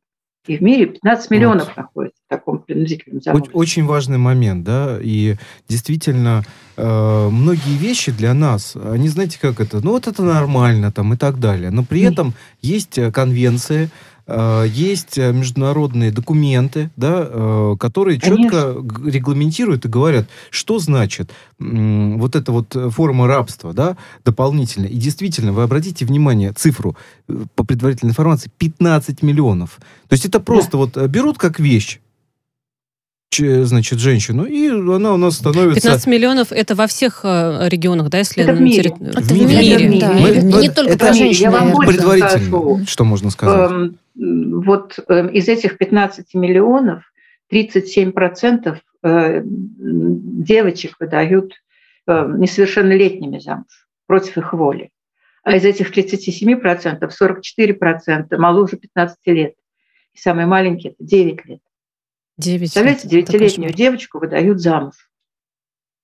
[0.48, 1.78] И в мире 15 миллионов вот.
[1.78, 3.54] находится в таком принудительном замужестве.
[3.56, 6.44] Очень важный момент, да, и действительно
[6.78, 11.18] э, многие вещи для нас, они, знаете, как это, ну вот это нормально там и
[11.18, 13.90] так далее, но при этом есть э, конвенции,
[14.28, 22.52] есть э, международные документы, да, э, которые четко регламентируют и говорят, что значит вот эта
[22.52, 24.88] вот форма рабства, да, дополнительно.
[24.88, 26.98] И действительно, вы обратите внимание, цифру
[27.56, 29.78] по предварительной информации, 15 миллионов.
[30.08, 30.78] То есть это просто да.
[30.78, 32.00] вот берут как вещь,
[33.38, 35.82] значит, женщину, и она у нас становится...
[35.82, 38.44] 15 миллионов это во всех э, регионах, да, если...
[38.44, 38.84] Это в мире.
[38.84, 39.10] Терри...
[39.10, 40.00] Это в мире, в мире.
[40.00, 40.14] Да.
[40.14, 42.80] Мы, не только это про женщин, Я вам Предварительно, скажу.
[42.88, 43.72] что можно сказать?
[43.72, 47.04] Эм, вот э, из этих 15 миллионов
[47.52, 51.54] 37% э, девочек выдают
[52.08, 54.92] э, несовершеннолетними замуж против их воли.
[55.44, 59.54] А из этих 37% 44% моложе 15 лет.
[60.14, 61.60] И самые маленькие– это 9 лет.
[62.38, 64.96] 9 Представляете, девятилетнюю девочку выдают замуж.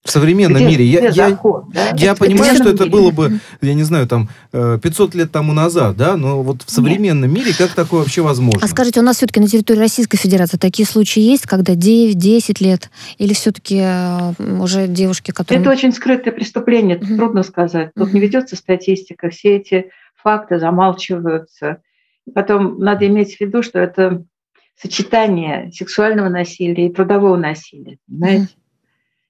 [0.03, 0.85] В современном где, мире.
[0.85, 1.91] Я, я, закон, да?
[1.95, 5.95] я понимаю, что это было бы, я не знаю, там 500 э, лет тому назад,
[5.95, 7.45] да, но вот в современном Нет.
[7.45, 8.61] мире как такое вообще возможно?
[8.63, 12.89] А скажите, у нас все-таки на территории Российской Федерации такие случаи есть, когда 9-10 лет,
[13.19, 15.61] или все-таки э, уже девушки, которые...
[15.61, 17.91] Это очень скрытое преступление, это трудно сказать.
[17.95, 21.77] Тут не ведется статистика, все эти факты замалчиваются.
[22.33, 24.23] Потом надо иметь в виду, что это
[24.81, 27.97] сочетание сексуального насилия и трудового насилия.
[28.07, 28.49] Понимаете?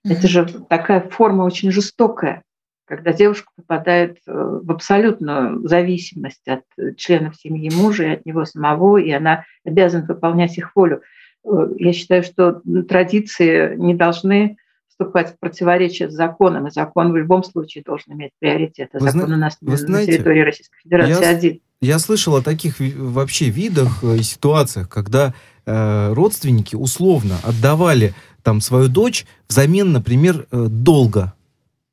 [0.05, 0.13] Mm-hmm.
[0.13, 2.43] Это же такая форма очень жестокая,
[2.85, 6.63] когда девушка попадает э, в абсолютную зависимость от
[6.97, 11.01] членов семьи мужа и от него самого, и она обязана выполнять их волю.
[11.45, 14.57] Э, я считаю, что традиции не должны
[15.01, 18.89] вступать в противоречие с законом, и закон в любом случае должен иметь приоритет.
[18.93, 21.59] А закон зна- у нас на знаете, территории Российской Федерации я, один.
[21.81, 25.33] Я слышал о таких вообще видах э, и ситуациях, когда
[25.65, 31.33] э, родственники условно отдавали там свою дочь взамен, например, э, долга.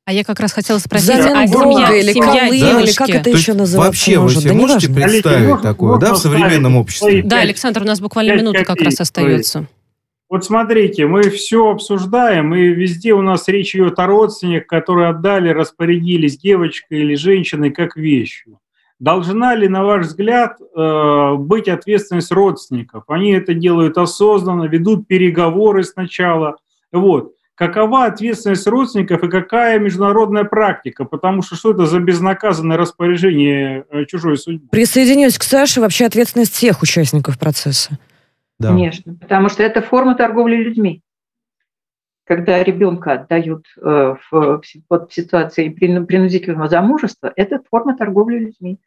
[0.05, 2.83] А я как раз хотела спросить, Взамен а долга семья, или семья колы, девушки?
[2.83, 4.35] или как это еще называется Вообще может?
[4.37, 7.21] вы себе да можете представить Алексей, такое, можно, да, в современном обществе?
[7.23, 9.67] Да, Александр, у нас буквально минута как раз остается.
[10.27, 15.49] Вот смотрите, мы все обсуждаем, и везде у нас речь идет о родственниках, которые отдали,
[15.49, 18.59] распорядились девочкой или женщиной как вещью.
[18.99, 23.03] Должна ли, на ваш взгляд, э, быть ответственность родственников?
[23.07, 26.57] Они это делают осознанно, ведут переговоры сначала.
[26.91, 27.33] Вот.
[27.55, 31.03] какова ответственность родственников и какая международная практика?
[31.03, 34.67] Потому что что это за безнаказанное распоряжение э, чужой судьбы?
[34.71, 37.97] Присоединюсь к Саше, вообще ответственность всех участников процесса.
[38.59, 38.69] Да.
[38.69, 41.01] Конечно, потому что это форма торговли людьми.
[42.29, 48.77] Когда ребенка отдают э, в, в ситуации принудительного замужества, это форма торговли людьми.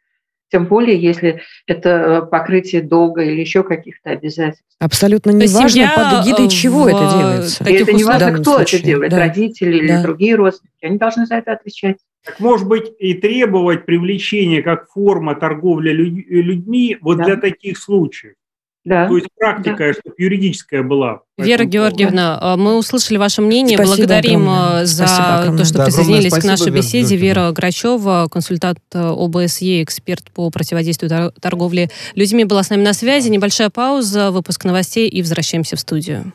[0.49, 4.63] Тем более, если это э, покрытие долга или еще каких-то обязательств.
[4.79, 7.69] Абсолютно не важно, семья под эгидой чего это делается.
[7.69, 8.79] И это не важно, кто случае.
[8.79, 9.19] это делает, да.
[9.19, 9.93] родители да.
[9.95, 10.85] или другие родственники.
[10.85, 11.97] Они должны за это отвечать.
[12.23, 17.25] Так может быть и требовать привлечения как форма торговли людьми вот да.
[17.25, 18.35] для таких случаев.
[18.85, 19.07] Да.
[19.07, 19.93] То есть практика, да.
[19.93, 21.21] чтобы юридическая была.
[21.37, 23.77] Вера Георгиевна, а, мы услышали ваше мнение.
[23.77, 24.81] Спасибо Благодарим огромное.
[24.81, 27.15] А, за спасибо то, что да, присоединились спасибо, к нашей беседе.
[27.15, 33.29] Вера Грачева, консультант а, ОБСЕ, эксперт по противодействию торговли людьми, была с нами на связи.
[33.29, 36.33] Небольшая пауза, выпуск новостей и возвращаемся в студию.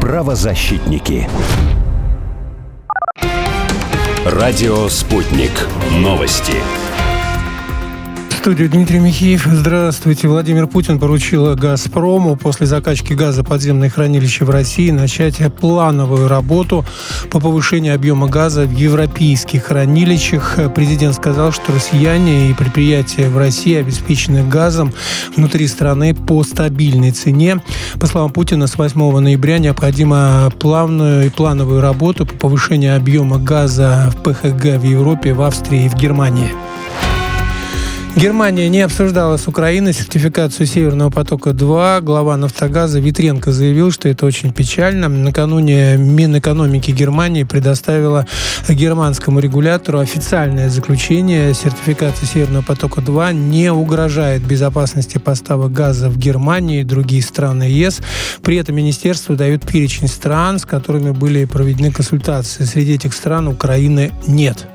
[0.00, 1.28] Правозащитники.
[4.24, 5.52] Радио «Спутник».
[5.92, 6.54] Новости
[8.44, 9.46] студию Дмитрий Михеев.
[9.50, 10.28] Здравствуйте.
[10.28, 16.84] Владимир Путин поручил «Газпрому» после закачки газа подземные хранилища в России начать плановую работу
[17.30, 20.58] по повышению объема газа в европейских хранилищах.
[20.74, 24.92] Президент сказал, что россияне и предприятия в России обеспечены газом
[25.34, 27.62] внутри страны по стабильной цене.
[27.98, 34.12] По словам Путина, с 8 ноября необходимо плавную и плановую работу по повышению объема газа
[34.14, 36.50] в ПХГ в Европе, в Австрии и в Германии.
[38.16, 42.00] Германия не обсуждала с Украиной сертификацию Северного потока-2.
[42.00, 45.08] Глава «Нафтогаза» Витренко заявил, что это очень печально.
[45.08, 48.24] Накануне Минэкономики Германии предоставила
[48.68, 51.52] германскому регулятору официальное заключение.
[51.54, 58.00] Сертификация Северного потока-2 не угрожает безопасности поставок газа в Германию и другие страны ЕС.
[58.42, 62.62] При этом министерство дает перечень стран, с которыми были проведены консультации.
[62.62, 64.68] Среди этих стран Украины нет.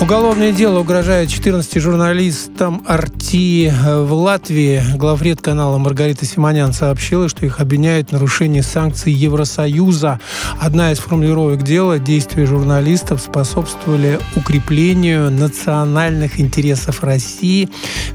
[0.00, 4.80] Уголовное дело угрожает 14 журналистам Арти в Латвии.
[4.94, 10.20] Главред канала Маргарита Симонян сообщила, что их обвиняют в нарушении санкций Евросоюза.
[10.60, 17.68] Одна из формулировок дела– действия журналистов способствовали укреплению национальных интересов России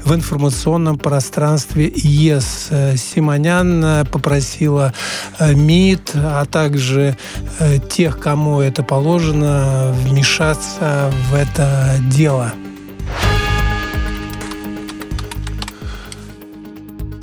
[0.04, 2.70] в информационном пространстве ЕС.
[2.96, 4.94] Симонян попросила
[5.38, 7.18] МИД, а также
[7.58, 11.73] э, тех, кому это положено, вмешаться в это
[12.10, 12.52] дело.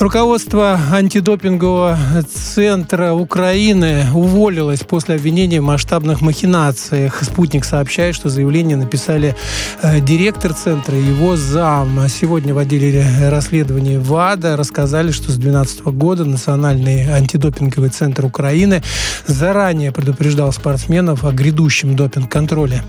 [0.01, 1.95] Руководство антидопингового
[2.27, 7.23] центра Украины уволилось после обвинения в масштабных махинациях.
[7.23, 9.35] Спутник сообщает, что заявление написали
[9.83, 11.99] э, директор центра и его зам.
[12.09, 18.81] Сегодня в отделе расследования ВАДА рассказали, что с 2012 года Национальный антидопинговый центр Украины
[19.27, 22.81] заранее предупреждал спортсменов о грядущем допинг-контроле.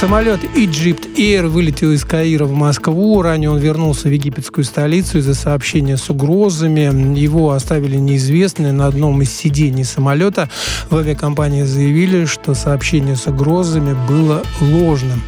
[0.00, 3.20] Самолет Egypt Air вылетел из Каира в Москву.
[3.20, 7.18] Ранее он вернулся в египетскую столицу из-за сообщения с угрозами.
[7.18, 10.48] Его оставили неизвестные на одном из сидений самолета.
[10.88, 15.20] В авиакомпании заявили, что сообщение с угрозами было ложным.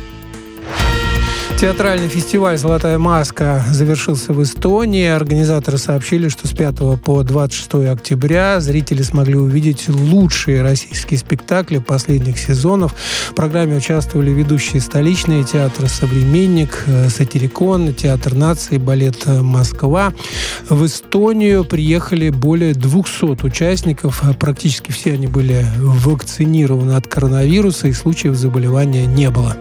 [1.60, 5.08] Театральный фестиваль «Золотая маска» завершился в Эстонии.
[5.08, 12.38] Организаторы сообщили, что с 5 по 26 октября зрители смогли увидеть лучшие российские спектакли последних
[12.38, 12.94] сезонов.
[13.28, 20.14] В программе участвовали ведущие столичные театры «Современник», «Сатирикон», Театр нации, балет «Москва».
[20.70, 24.22] В Эстонию приехали более 200 участников.
[24.40, 29.58] Практически все они были вакцинированы от коронавируса и случаев заболевания не было.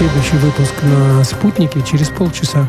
[0.00, 2.66] Следующий выпуск на «Спутнике» через полчаса.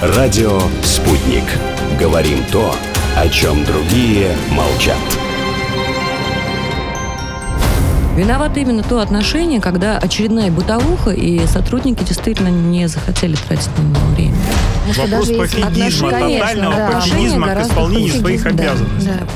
[0.00, 1.42] Радио «Спутник».
[1.98, 2.72] Говорим то,
[3.16, 4.94] о чем другие молчат.
[8.14, 14.06] Виновато именно то отношение, когда очередная бытовуха, и сотрудники действительно не захотели тратить на него
[14.14, 14.36] время.
[14.86, 16.90] Вопрос пофигизма, тотального да.
[16.92, 19.10] пофигизма к исполнению своих обязанностей.
[19.10, 19.26] Да.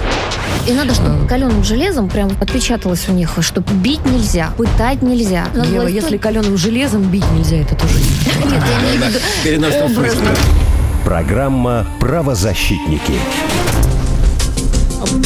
[0.66, 1.28] И надо, чтобы э.
[1.28, 5.46] каленым железом прям отпечаталось у них, что бить нельзя, пытать нельзя.
[5.54, 5.94] Надо Ева, власть...
[5.94, 9.18] если каленым железом бить нельзя, это тоже не Нет, я имею в виду
[11.04, 13.14] Программа «Правозащитники».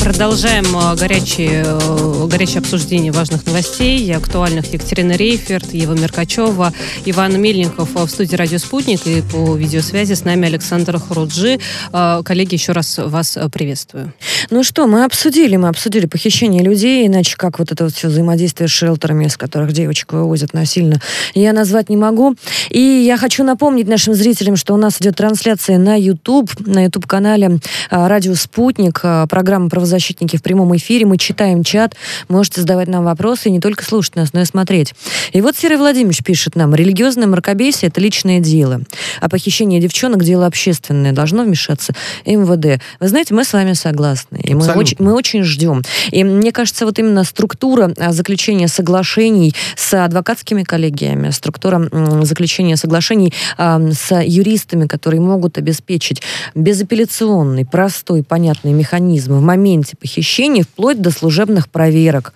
[0.02, 4.72] Продолжаем э, горячее, э, горячее обсуждение важных новостей актуальных.
[4.72, 6.72] Екатерина Рейферт, Ева Меркачева,
[7.04, 11.60] Иван Мельников в студии «Радио Спутник» и по видеосвязи с нами Александр Хуруджи.
[11.92, 14.14] Э, коллеги, еще раз вас приветствую.
[14.48, 18.68] Ну что, мы обсудили, мы обсудили похищение людей, иначе как вот это вот все взаимодействие
[18.68, 21.00] с шелтерами, из которых девочек вывозят насильно,
[21.34, 22.36] я назвать не могу.
[22.70, 27.60] И я хочу напомнить нашим зрителям, что у нас идет трансляция на YouTube, на YouTube-канале
[27.90, 31.04] «Радио Спутник», программа «Правозащита защитники в прямом эфире.
[31.04, 31.94] Мы читаем чат.
[32.28, 34.94] Можете задавать нам вопросы и не только слушать нас, но и смотреть.
[35.32, 36.74] И вот Серый Владимирович пишет нам.
[36.74, 38.80] Религиозное мракобесие– это личное дело.
[39.20, 41.12] А похищение девчонок– дело общественное.
[41.12, 41.92] Должно вмешаться
[42.24, 42.80] МВД.
[43.00, 44.40] Вы знаете, мы с вами согласны.
[44.42, 45.82] И мы очень, мы очень ждем.
[46.10, 51.88] И мне кажется, вот именно структура а, заключения соглашений с адвокатскими коллегиями, структура
[52.22, 56.22] заключения соглашений с юристами, которые могут обеспечить
[56.54, 62.34] безапелляционный, простой, понятный механизм в моменте моменте похищения вплоть до служебных проверок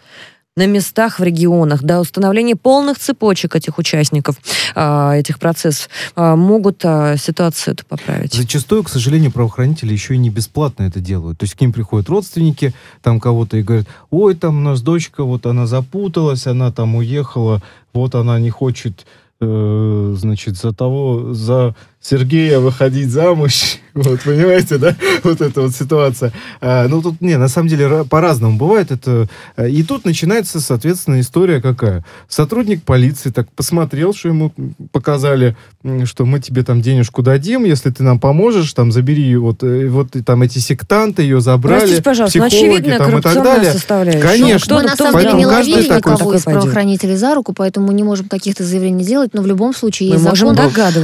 [0.56, 4.36] на местах в регионах, до установления полных цепочек этих участников,
[4.76, 8.34] э, этих процессов, э, могут э, ситуацию эту поправить.
[8.34, 11.38] Зачастую, к сожалению, правоохранители еще и не бесплатно это делают.
[11.38, 15.24] То есть к ним приходят родственники там кого-то и говорят, ой, там у нас дочка,
[15.24, 17.60] вот она запуталась, она там уехала,
[17.92, 19.06] вот она не хочет,
[19.40, 26.32] э, значит, за того, за Сергея выходить замуж, вот, понимаете, да, вот эта вот ситуация.
[26.60, 29.26] А, ну, тут, не, на самом деле, по-разному бывает это.
[29.66, 32.04] И тут начинается, соответственно, история какая.
[32.28, 34.52] Сотрудник полиции так посмотрел, что ему
[34.92, 35.56] показали,
[36.04, 40.08] что мы тебе там денежку дадим, если ты нам поможешь, там, забери вот, э, вот
[40.26, 44.20] там эти сектанты, ее забрали, Простите, пожалуйста, ну, психологи там и так далее.
[44.20, 44.74] Конечно.
[44.74, 48.28] Мы на самом деле не ловили никого из правоохранителей за руку, поэтому мы не можем
[48.28, 50.54] каких-то заявлений делать, но в любом случае есть закон,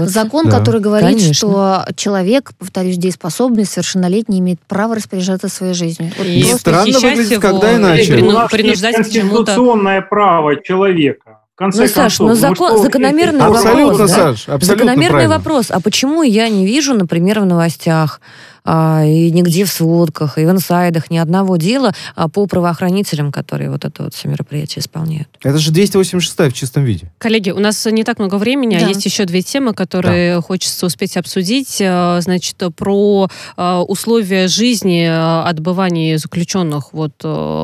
[0.07, 0.59] закон да.
[0.59, 1.35] который говорит, Конечно.
[1.35, 6.13] что человек, повторюсь, дееспособный, совершеннолетний, имеет право распоряжаться своей жизнью.
[6.19, 8.13] Вот и странно выглядит, его, когда иначе.
[8.13, 11.39] Прину, принуждать конституционное право человека.
[11.55, 14.11] В конце ну, Саш, но закон, что, закономерный абсолютно, вопрос.
[14.11, 14.17] Да?
[14.17, 15.37] Саш, абсолютно закономерный правильно.
[15.37, 15.71] вопрос.
[15.71, 18.21] А почему я не вижу, например, в новостях
[18.67, 23.85] и нигде в сводках, и в инсайдах ни одного дела а, по правоохранителям, которые вот
[23.85, 25.29] это вот все мероприятие исполняют.
[25.43, 27.11] Это же 286 в чистом виде.
[27.19, 28.87] Коллеги, у нас не так много времени, а да.
[28.87, 30.43] а есть еще две темы, которые да.
[30.43, 31.79] хочется успеть обсудить.
[31.81, 36.93] А, значит, про а, условия жизни, отбывания заключенных.
[36.93, 37.13] Вот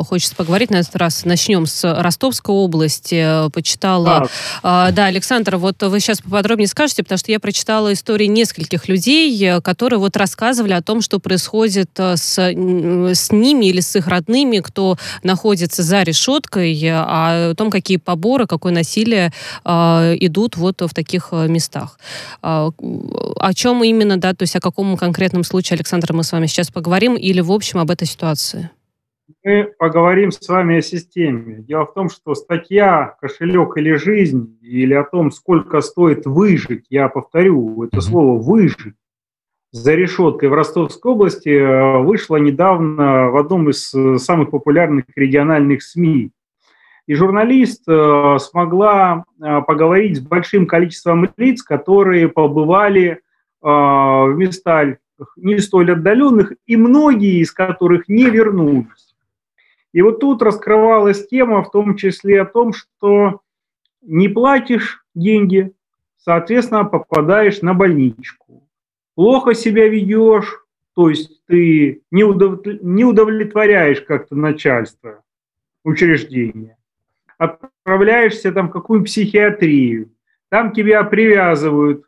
[0.06, 1.24] хочется поговорить на этот раз.
[1.24, 3.48] Начнем с Ростовской области.
[3.50, 4.28] Почитала...
[4.62, 9.60] Да, да Александр, вот вы сейчас поподробнее скажете, потому что я прочитала истории нескольких людей,
[9.60, 14.58] которые вот рассказывали о том, что происходит э, с, с ними или с их родными,
[14.58, 19.32] кто находится за решеткой, а о том, какие поборы, какое насилие
[19.64, 19.70] э,
[20.20, 21.98] идут вот в таких э, местах.
[22.42, 22.70] Э,
[23.40, 26.70] о чем именно, да, то есть о каком конкретном случае, Александр, мы с вами сейчас
[26.70, 28.70] поговорим, или в общем об этой ситуации?
[29.44, 31.62] Мы поговорим с вами о системе.
[31.62, 37.08] Дело в том, что статья «Кошелек или жизнь» или о том, сколько стоит выжить, я
[37.08, 38.94] повторю это слово «выжить»,
[39.72, 45.82] за решеткой в Ростовской области э, вышла недавно в одном из э, самых популярных региональных
[45.82, 46.30] СМИ.
[47.06, 53.20] И журналист э, смогла поговорить с большим количеством лиц, которые побывали
[53.62, 54.96] в местах
[55.36, 59.14] не столь отдаленных, и многие из которых не вернулись.
[59.92, 63.40] И вот тут раскрывалась тема в том числе о том, что
[64.02, 65.72] не платишь деньги,
[66.18, 68.65] соответственно, попадаешь на больничку
[69.16, 70.62] плохо себя ведешь,
[70.94, 72.64] то есть ты не, удов...
[72.64, 75.24] не удовлетворяешь как-то начальство,
[75.82, 76.78] учреждения,
[77.38, 80.10] отправляешься там в какую-нибудь психиатрию,
[80.48, 82.04] там тебя привязывают,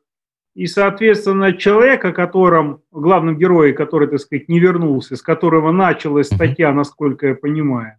[0.55, 6.27] и, соответственно, человек, о котором, главном герое, который, так сказать, не вернулся, с которого началась
[6.27, 7.97] статья, насколько я понимаю,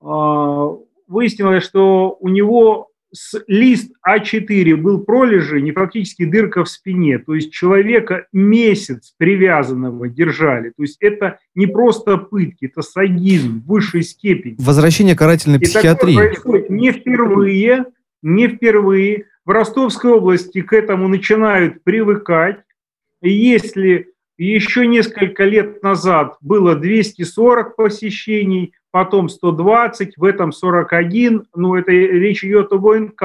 [0.00, 0.76] а,
[1.08, 7.18] выяснилось, что у него с лист А4 был пролежен, не фактически дырка в спине.
[7.18, 10.70] То есть человека месяц привязанного держали.
[10.70, 14.56] То есть это не просто пытки, это садизм в высшей степени.
[14.58, 16.14] Возвращение карательной И психиатрии.
[16.14, 17.86] происходит не впервые,
[18.22, 19.26] не впервые.
[19.44, 22.60] В Ростовской области к этому начинают привыкать.
[23.22, 31.74] И если еще несколько лет назад было 240 посещений, потом 120, в этом 41, ну
[31.74, 33.22] это речь идет об ОНК.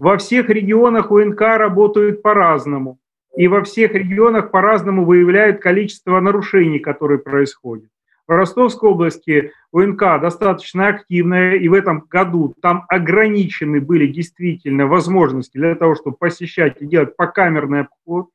[0.00, 2.98] Во всех регионах ОНК работают по-разному.
[3.36, 7.90] И во всех регионах по-разному выявляют количество нарушений, которые происходят.
[8.26, 15.58] В Ростовской области ОНК достаточно активная, и в этом году там ограничены были действительно возможности
[15.58, 18.30] для того, чтобы посещать и делать покамерный обход.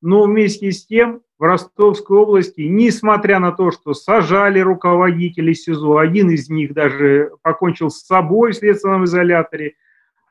[0.00, 6.30] Но вместе с тем в Ростовской области, несмотря на то, что сажали руководителей СИЗО, один
[6.30, 9.74] из них даже покончил с собой в следственном изоляторе,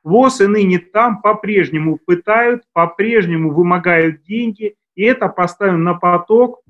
[0.03, 6.62] ВОЗ и ныне там по-прежнему пытают, по-прежнему вымогают деньги, и это поставим на поток.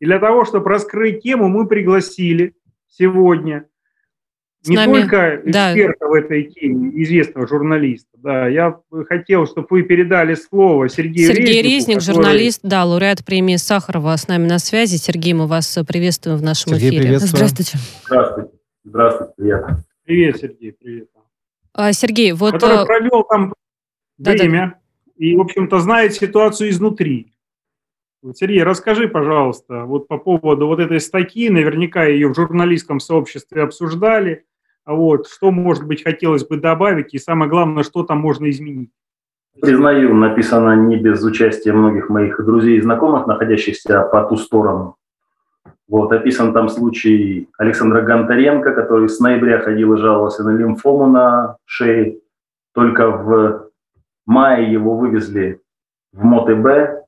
[0.00, 2.54] И для того, чтобы раскрыть тему, мы пригласили
[2.88, 3.68] сегодня
[4.66, 6.08] не нами, только эксперта да.
[6.08, 8.08] в этой теме, известного журналиста.
[8.18, 8.76] Да, я
[9.08, 12.14] хотел, чтобы вы передали слово Сергею Сергей Резнику, который...
[12.14, 14.96] журналист, да, лауреат премии Сахарова с нами на связи.
[14.96, 17.18] Сергей, мы вас приветствуем в нашем Сергей, эфире.
[17.18, 17.78] Здравствуйте.
[18.04, 18.50] Здравствуйте.
[18.84, 19.84] Здравствуйте, приятно.
[20.04, 21.08] Привет, Сергей, привет.
[21.74, 22.54] А, Сергей, вот...
[22.54, 23.54] Который а, провел там
[24.16, 25.24] да, время да.
[25.24, 27.32] и, в общем-то, знает ситуацию изнутри.
[28.34, 34.44] Сергей, расскажи, пожалуйста, вот по поводу вот этой статьи, наверняка ее в журналистском сообществе обсуждали,
[34.84, 38.90] вот, что, может быть, хотелось бы добавить, и самое главное, что там можно изменить.
[39.60, 44.96] Признаю, написано не без участия многих моих друзей и знакомых, находящихся по ту сторону.
[45.88, 51.56] Вот, описан там случай Александра Гонтаренко, который с ноября ходил и жаловался на лимфому на
[51.64, 52.18] шее.
[52.74, 53.70] Только в
[54.26, 55.60] мае его вывезли
[56.12, 57.07] в МОТБ,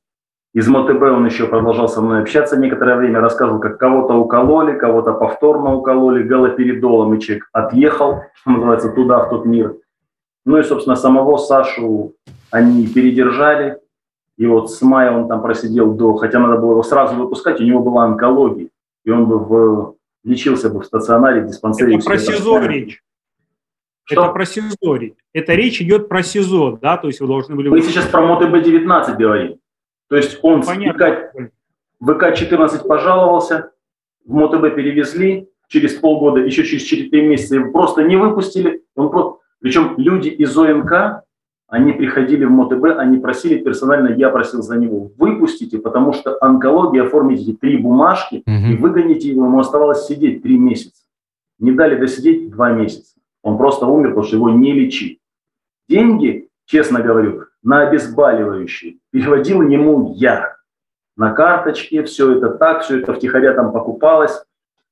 [0.53, 5.13] из МОТБ он еще продолжал со мной общаться некоторое время, рассказывал, как кого-то укололи, кого-то
[5.13, 9.77] повторно укололи галоперидолом, и человек отъехал, что называется, туда, в тот мир.
[10.45, 12.15] Ну и, собственно, самого Сашу
[12.51, 13.79] они передержали,
[14.37, 17.65] и вот с мая он там просидел до, хотя надо было его сразу выпускать, у
[17.65, 18.71] него была онкология,
[19.05, 19.95] и он бы в,
[20.25, 21.97] лечился бы в стационаре, в диспансере.
[21.97, 23.03] Это про СИЗО речь.
[24.03, 24.25] Что?
[24.25, 25.15] Это про СИЗО речь.
[25.33, 27.69] Это речь идет про СИЗО, да, то есть вы должны были...
[27.69, 29.60] Мы сейчас про МОТБ-19 говорим.
[30.11, 33.71] То есть он в ВК-14 пожаловался,
[34.27, 38.83] в МОТБ перевезли, через полгода, еще через 4 месяца его просто не выпустили.
[38.97, 39.39] Он просто...
[39.61, 41.23] Причем люди из ОНК,
[41.69, 47.05] они приходили в МОТБ, они просили персонально, я просил за него, выпустите, потому что онкология,
[47.05, 48.73] оформите три бумажки угу.
[48.73, 51.05] и выгоните его, ему оставалось сидеть три месяца.
[51.61, 53.15] Не дали досидеть два месяца.
[53.43, 55.21] Он просто умер, потому что его не лечили.
[55.89, 60.57] Деньги, честно говорю, на обезболивающие переводил ему я.
[61.17, 64.43] На карточке все это так, все это втихаря там покупалось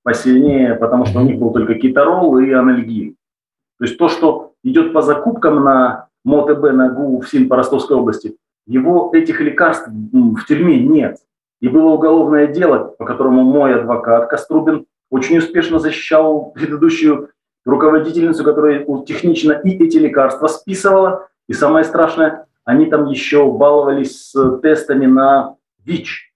[0.03, 3.17] посильнее, потому что у них был только китарол и анальгин.
[3.79, 7.97] То есть то, что идет по закупкам на МОТБ, на ГУ, в СИН по Ростовской
[7.97, 11.19] области, его этих лекарств в тюрьме нет.
[11.61, 17.31] И было уголовное дело, по которому мой адвокат Кострубин очень успешно защищал предыдущую
[17.65, 21.29] руководительницу, которая технично и эти лекарства списывала.
[21.49, 25.57] И самое страшное, они там еще баловались с тестами на
[25.87, 26.35] ВИЧ.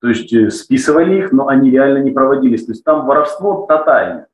[0.00, 2.64] То есть э, списывали их, но они реально не проводились.
[2.64, 4.28] То есть там воровство тотальное.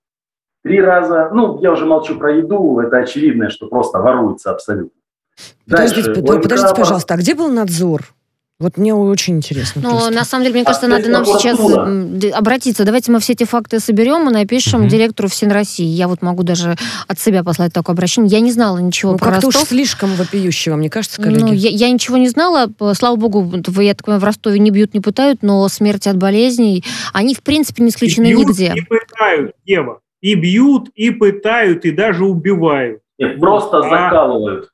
[0.62, 4.97] Три раза, ну, я уже молчу про еду, это очевидно, что просто воруется абсолютно.
[5.68, 8.03] Подождите, Дальше, подождите, пожалуйста, а где был надзор?
[8.64, 9.82] Вот мне очень интересно.
[9.82, 10.10] Но просто.
[10.10, 11.60] на самом деле, мне кажется, а надо нам сейчас
[12.34, 12.84] обратиться.
[12.84, 14.88] Давайте мы все эти факты соберем и напишем угу.
[14.88, 15.84] директору всен России.
[15.84, 16.74] Я вот могу даже
[17.06, 18.30] от себя послать такое обращение.
[18.30, 19.64] Я не знала ничего ну, про как-то Ростов.
[19.64, 21.42] уж слишком вопиющего, мне кажется, коллеги.
[21.42, 22.70] Ну, я, я ничего не знала.
[22.94, 23.52] Слава богу,
[23.82, 27.42] я так понимаю, в Ростове не бьют, не пытают, но смерти от болезней, они в
[27.42, 28.72] принципе не исключены и бьют, нигде.
[28.74, 30.00] И пытают, Ева.
[30.22, 33.00] И бьют, и пытают, и даже убивают.
[33.18, 33.82] Нет, просто а...
[33.82, 34.70] закалывают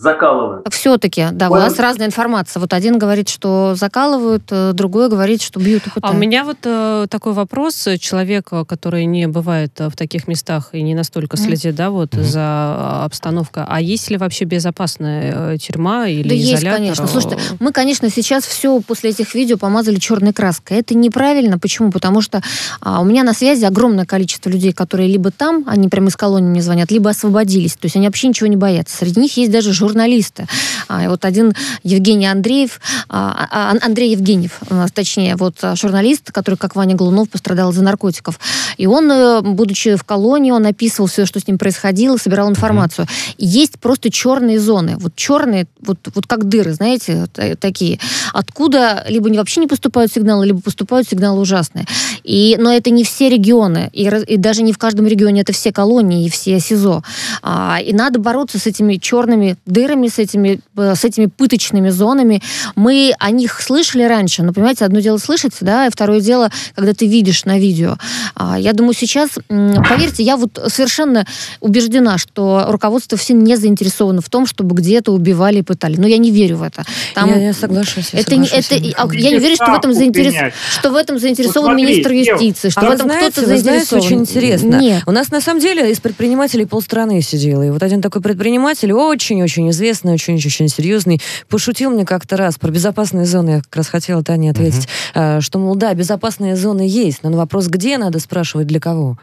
[0.00, 0.66] закалывают.
[0.72, 1.62] Все-таки, да, Понял?
[1.62, 2.58] у нас разная информация.
[2.60, 6.56] Вот один говорит, что закалывают, э, другой говорит, что бьют и А у меня вот
[6.64, 7.86] э, такой вопрос.
[8.00, 11.76] Человек, который не бывает в таких местах и не настолько следит, mm.
[11.76, 12.22] да, вот mm-hmm.
[12.22, 13.64] за обстановкой.
[13.66, 16.62] А есть ли вообще безопасная э, тюрьма или да изолятор?
[16.62, 17.06] есть, конечно.
[17.06, 20.78] Слушайте, мы, конечно, сейчас все после этих видео помазали черной краской.
[20.78, 21.58] Это неправильно.
[21.58, 21.90] Почему?
[21.90, 22.42] Потому что
[22.80, 26.48] а, у меня на связи огромное количество людей, которые либо там, они прямо из колонии
[26.48, 27.74] мне звонят, либо освободились.
[27.74, 28.96] То есть они вообще ничего не боятся.
[28.96, 30.46] Среди них есть даже журналисты журналисты.
[30.88, 34.60] А, вот один Евгений Андреев, а, а, Андрей Евгеньев,
[34.94, 38.38] точнее, вот журналист, который, как Ваня Глунов, пострадал из-за наркотиков.
[38.76, 43.06] И он, э, будучи в колонии, он описывал все, что с ним происходило, собирал информацию.
[43.36, 44.96] И есть просто черные зоны.
[44.98, 47.98] Вот черные, вот, вот как дыры, знаете, э, такие.
[48.32, 51.86] Откуда либо вообще не поступают сигналы, либо поступают сигналы ужасные.
[52.24, 53.90] И, но это не все регионы.
[53.92, 57.02] И, и даже не в каждом регионе это все колонии и все СИЗО.
[57.42, 61.90] А, и надо бороться с этими черными дырами дырами, с этими, э, с этими пыточными
[61.90, 62.42] зонами.
[62.76, 66.92] Мы о них слышали раньше, но, понимаете, одно дело слышать, да, и второе дело, когда
[66.92, 67.96] ты видишь на видео.
[68.34, 71.26] А, я думаю, сейчас, поверьте, я вот совершенно
[71.60, 75.96] убеждена, что руководство все не заинтересовано в том, чтобы где-то убивали и пытали.
[75.96, 76.84] Но я не верю в это.
[77.14, 77.28] Там...
[77.30, 78.10] Я, я соглашусь.
[78.12, 80.34] Я, это, соглашусь, это, а, я не верю, что в этом, заинтерес...
[80.70, 83.60] что в этом заинтересован вот министр юстиции, что а в этом кто-то заинтересован.
[83.60, 84.76] Знаете, очень интересно.
[84.76, 85.02] Нет.
[85.06, 87.62] У нас на самом деле из предпринимателей полстраны сидело.
[87.62, 92.70] И вот один такой предприниматель очень-очень очень известный, очень-очень серьезный, пошутил мне как-то раз про
[92.70, 95.40] безопасные зоны, я как раз хотела Тане ответить, uh-huh.
[95.40, 99.18] что, мол, да, безопасные зоны есть, но на вопрос, где, надо спрашивать, для кого.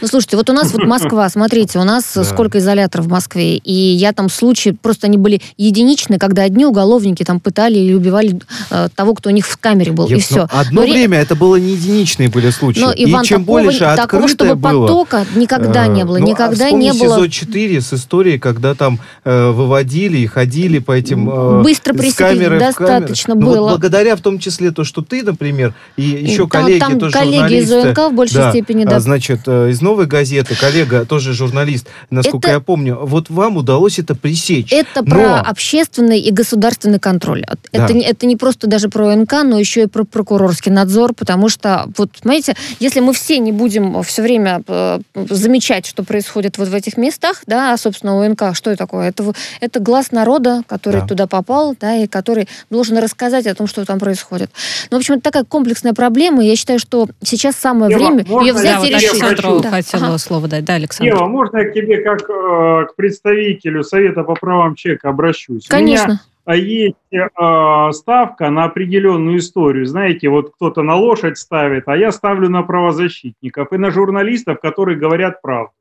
[0.00, 2.24] Ну, слушайте, вот у нас вот Москва, смотрите, у нас да.
[2.24, 7.22] сколько изоляторов в Москве, и я там случаи, просто они были единичные, когда одни уголовники
[7.22, 8.40] там пытали или убивали
[8.70, 10.48] э, того, кто у них в камере был, Нет, и все.
[10.50, 11.22] Одно но время ре...
[11.22, 12.80] это было не единичные были случаи.
[12.80, 16.26] Но, Иван, и чем такого, больше такого, чтобы было, потока никогда э, не было, ну,
[16.26, 17.16] никогда а не было.
[17.16, 22.58] СИЗО 4 с историей, когда там э, выводили и ходили по этим э, Быстро пресекли,
[22.58, 23.60] достаточно ну, было.
[23.60, 27.12] Вот благодаря в том числе то, что ты, например, и еще там, коллеги там тоже
[27.12, 29.00] коллеги из ОНК в большей да, степени, да.
[29.00, 33.98] Значит, э, из «Новой газеты» коллега, тоже журналист, насколько это, я помню, вот вам удалось
[33.98, 34.72] это пресечь.
[34.72, 35.10] Это но...
[35.10, 37.44] про общественный и государственный контроль.
[37.46, 37.56] Да.
[37.84, 41.86] Это, это не просто даже про НК, но еще и про прокурорский надзор, потому что,
[41.96, 46.74] вот, знаете, если мы все не будем все время э, замечать, что происходит вот в
[46.74, 49.08] этих местах, да, а, собственно, УНК, что это такое?
[49.08, 51.06] Это, это глаз народа, который да.
[51.06, 54.50] туда попал, да, и который должен рассказать о том, что там происходит.
[54.90, 58.24] Ну, в общем, это такая комплексная проблема, и я считаю, что сейчас самое Ева, время
[58.42, 59.20] ее взять и решить.
[59.62, 59.70] Да.
[59.70, 60.64] Хотела ага слово дать.
[60.64, 61.12] Да, Александр?
[61.12, 65.66] Ева, можно я к тебе как э, к представителю Совета по правам человека обращусь?
[65.66, 66.20] Конечно.
[66.46, 69.86] У меня есть э, ставка на определенную историю.
[69.86, 74.96] Знаете, вот кто-то на лошадь ставит, а я ставлю на правозащитников и на журналистов, которые
[74.96, 75.72] говорят правду.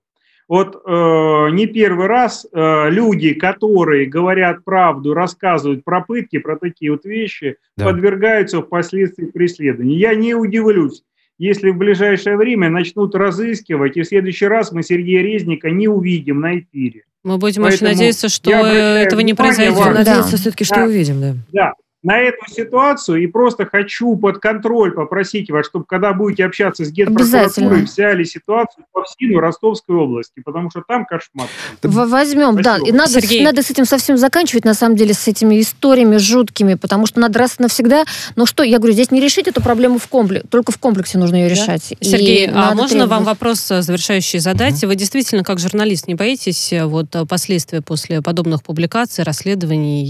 [0.48, 6.92] Вот э, не первый раз э, люди, которые говорят правду, рассказывают про пытки, про такие
[6.92, 7.86] вот вещи, да.
[7.86, 9.98] подвергаются впоследствии преследованию.
[9.98, 11.04] Я не удивлюсь,
[11.38, 16.42] если в ближайшее время начнут разыскивать, и в следующий раз мы Сергея Резника не увидим
[16.42, 17.04] на эфире.
[17.24, 19.94] Мы будем Поэтому очень надеяться, что этого не произойдет.
[19.94, 20.38] Надеяться да.
[20.38, 20.86] все-таки, что да.
[20.86, 21.36] увидим, да.
[21.52, 21.74] Да,
[22.08, 26.90] на эту ситуацию и просто хочу под контроль попросить вас, чтобы когда будете общаться с
[26.90, 31.50] генпрокуратурой, взяли ситуацию по всему Ростовской области, потому что там кошмар.
[31.84, 32.64] Возьмем, Спасибо.
[32.64, 32.78] да.
[32.78, 33.44] И надо, Сергей.
[33.44, 37.40] надо с этим совсем заканчивать, на самом деле, с этими историями жуткими, потому что надо
[37.40, 38.06] раз и навсегда...
[38.38, 41.36] Но что, я говорю, здесь не решить эту проблему в комплексе, только в комплексе нужно
[41.36, 41.94] ее решать.
[42.00, 42.10] Да?
[42.10, 43.10] Сергей, а можно требовать...
[43.10, 44.82] вам вопрос э, завершающий задать?
[44.82, 44.88] Угу.
[44.88, 50.06] Вы действительно, как журналист, не боитесь э, вот э, последствия после подобных публикаций, расследований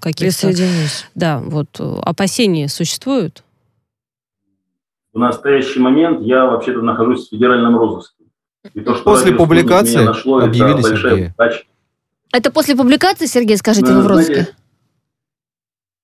[0.00, 1.06] каких-то Денис.
[1.14, 3.44] Да, вот э, опасения существуют?
[5.12, 8.24] В настоящий момент я вообще-то нахожусь в федеральном розыске.
[8.74, 11.34] И то, что после публикации нашло, объявили это Сергея.
[12.32, 14.48] Это после публикации, Сергей, скажите, вы в розыске?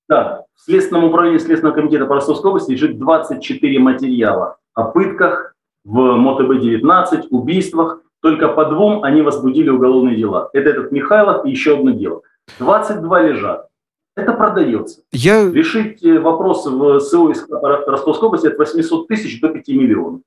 [0.08, 0.44] Да.
[0.54, 7.28] В Следственном управлении Следственного комитета по Ростовской области лежит 24 материала о пытках в МОТБ-19,
[7.30, 8.00] убийствах.
[8.22, 10.48] Только по двум они возбудили уголовные дела.
[10.52, 12.22] Это этот Михайлов и еще одно дело.
[12.58, 13.68] 22 лежат.
[14.16, 15.00] Это продается.
[15.12, 15.50] Я...
[15.50, 20.20] Решить э, вопросы в СО из Ростовской области от 800 тысяч до 5 миллионов.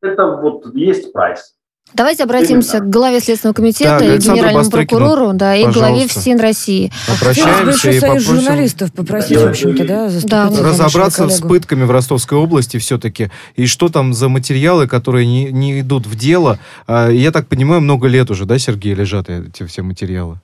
[0.00, 1.56] Это вот есть прайс.
[1.94, 2.90] Давайте обратимся Именно.
[2.90, 6.92] к главе Следственного комитета да, и генеральному Бастрыкину, прокурору, да, и главе ФСИН России.
[7.08, 8.34] Обращаемся и попросим...
[8.34, 10.48] журналистов попросить, в общем-то, да, да.
[10.48, 15.80] разобраться с пытками в Ростовской области все-таки, и что там за материалы, которые не, не
[15.80, 16.58] идут в дело.
[16.88, 20.40] Я так понимаю, много лет уже, да, Сергей, лежат эти все материалы?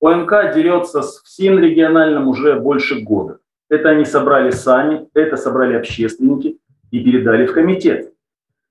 [0.00, 3.38] ОНК дерется с ФСИН региональным уже больше года.
[3.68, 6.58] Это они собрали сами, это собрали общественники
[6.90, 8.12] и передали в комитет.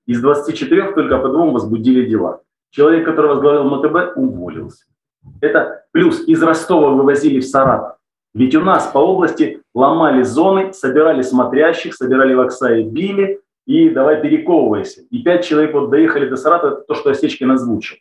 [0.06, 2.40] Из 24 только по двум возбудили дела.
[2.70, 4.84] Человек, который возглавил МТБ, уволился.
[5.40, 7.96] Это плюс из Ростова вывозили в Саратов.
[8.34, 14.20] Ведь у нас по области ломали зоны, собирали смотрящих, собирали в Оксае, били, и давай
[14.20, 15.02] перековывайся.
[15.10, 17.98] И пять человек вот доехали до Саратова, это то, что Осечкин озвучил.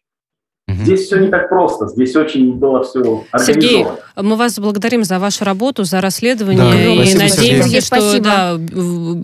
[0.69, 3.85] Здесь все не так просто, здесь очень было все Сергей,
[4.17, 7.81] мы вас благодарим за вашу работу, за расследование да, и спасибо, надеемся, Сергей.
[7.81, 8.57] что да,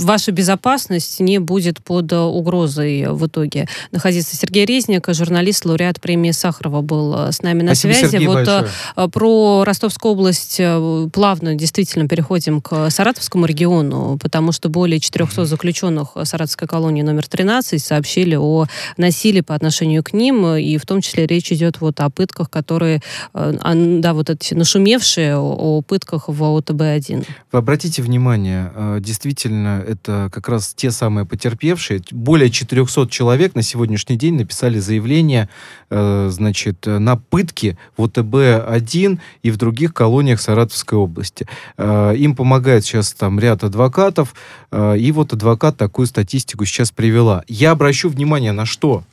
[0.06, 4.38] ваша безопасность не будет под угрозой в итоге находиться.
[4.38, 8.12] Сергей Резник, журналист, лауреат премии Сахарова был с нами на спасибо, связи.
[8.12, 8.68] Сергей, вот большое.
[8.96, 15.44] Э, про Ростовскую область э, плавно действительно переходим к Саратовскому региону, потому что более 400
[15.44, 21.02] заключенных Саратовской колонии номер 13 сообщили о насилии по отношению к ним, и в том
[21.02, 23.02] числе речь идет вот о пытках, которые,
[23.34, 27.26] э, да, вот эти нашумевшие о, пытках в ОТБ-1.
[27.52, 32.02] Вы обратите внимание, э, действительно, это как раз те самые потерпевшие.
[32.12, 35.50] Более 400 человек на сегодняшний день написали заявление,
[35.90, 41.48] э, значит, на пытки в ОТБ-1 и в других колониях Саратовской области.
[41.80, 44.34] Им помогает сейчас там ряд адвокатов,
[44.74, 47.44] и вот адвокат такую статистику сейчас привела.
[47.48, 49.04] Я обращу внимание на что?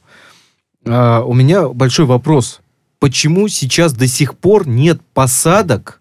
[0.87, 2.61] А, у меня большой вопрос.
[2.99, 6.01] Почему сейчас до сих пор нет посадок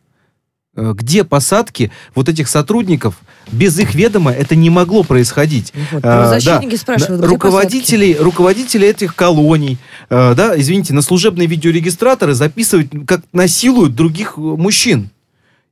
[0.80, 3.16] Э, где посадки вот этих сотрудников?
[3.52, 5.74] Без их ведома это не могло происходить.
[5.92, 9.78] Вот, правозащитники да, спрашивают, где руководители, этих колоний,
[10.10, 15.10] э, да, извините, на служебные видеорегистраторы записывают, как насилуют других мужчин.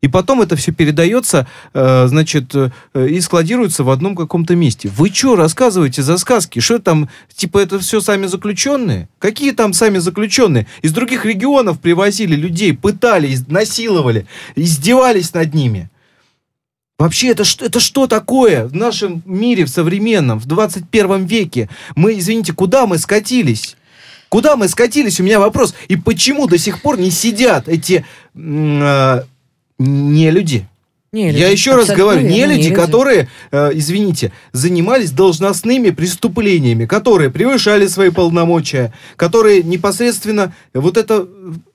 [0.02, 2.70] И потом это все передается, э, значит, э,
[3.08, 4.90] и складируется в одном каком-то месте.
[4.96, 6.60] Вы что рассказываете за сказки?
[6.60, 9.10] Что там, типа, это все сами заключенные?
[9.18, 10.68] Какие там сами заключенные?
[10.84, 15.90] Из других регионов привозили людей, пытали, насиловали, издевались над ними.
[17.00, 21.70] Вообще, это, это что такое в нашем мире, в современном, в 21 веке?
[21.96, 23.78] Мы, извините, куда мы скатились?
[24.30, 25.20] Куда мы скатились?
[25.20, 25.74] У меня вопрос.
[25.88, 28.06] И почему до сих пор не сидят эти...
[28.36, 29.24] Э,
[29.80, 30.68] не люди.
[31.14, 31.40] Не люди.
[31.40, 37.88] Я еще раз говорю, не, не люди, которые, э, извините, занимались должностными преступлениями, которые превышали
[37.88, 41.26] свои полномочия, которые непосредственно вот это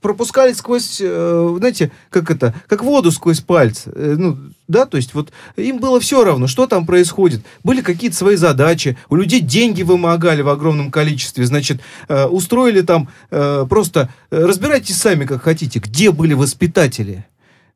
[0.02, 3.90] пропускали сквозь, э, знаете, как это, как воду сквозь пальцы.
[3.94, 4.36] Э, ну,
[4.68, 7.42] да, то есть вот им было все равно, что там происходит.
[7.64, 13.08] Были какие-то свои задачи, у людей деньги вымогали в огромном количестве, значит, э, устроили там
[13.30, 17.24] э, просто, э, разбирайтесь сами, как хотите, где были воспитатели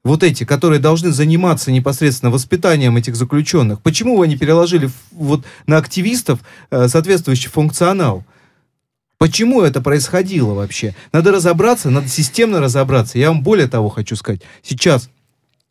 [0.07, 5.77] вот эти, которые должны заниматься непосредственно воспитанием этих заключенных, почему вы не переложили вот на
[5.77, 6.41] активистов
[6.71, 8.25] э, соответствующий функционал?
[9.19, 10.95] Почему это происходило вообще?
[11.13, 13.19] Надо разобраться, надо системно разобраться.
[13.19, 14.43] Я вам более того хочу сказать.
[14.63, 15.09] Сейчас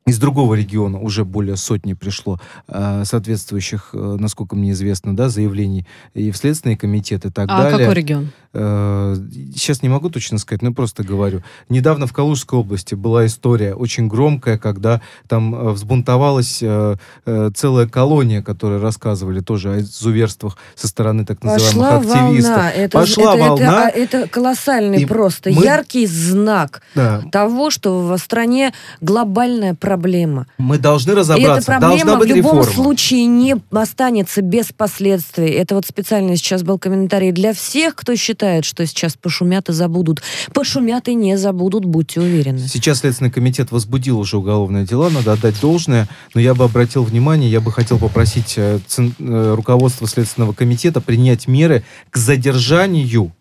[0.06, 5.88] из другого региона уже более сотни пришло э, соответствующих, э, насколько мне известно, да, заявлений
[6.14, 7.76] и в Следственный комитет и так а далее.
[7.76, 8.30] А какой регион?
[8.53, 9.16] Э,
[9.56, 11.41] сейчас не могу точно сказать, но просто говорю.
[11.70, 17.88] Недавно в Калужской области была история очень громкая, когда там э, взбунтовалась э, э, целая
[17.88, 22.51] колония, которые рассказывали тоже о изуверствах со стороны так называемых Пошла активистов.
[22.51, 22.72] Волна.
[22.72, 23.89] Это, Пошла это, волна.
[23.89, 25.64] Это, это колоссальный и просто мы...
[25.64, 27.24] яркий знак да.
[27.32, 30.48] того, что в стране глобальная проблема проблема.
[30.58, 31.72] Мы должны разобраться.
[31.72, 32.74] И эта проблема быть в любом реформа.
[32.74, 35.50] случае не останется без последствий.
[35.50, 40.22] Это вот специально сейчас был комментарий для всех, кто считает, что сейчас пошумят и забудут.
[40.54, 42.60] Пошумят и не забудут, будьте уверены.
[42.60, 47.50] Сейчас Следственный комитет возбудил уже уголовные дела, надо отдать должное, но я бы обратил внимание,
[47.50, 53.32] я бы хотел попросить э, э, руководство Следственного комитета принять меры к задержанию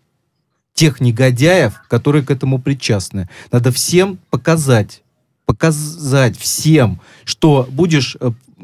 [0.73, 3.29] тех негодяев, которые к этому причастны.
[3.51, 5.01] Надо всем показать,
[5.45, 8.17] показать всем, что будешь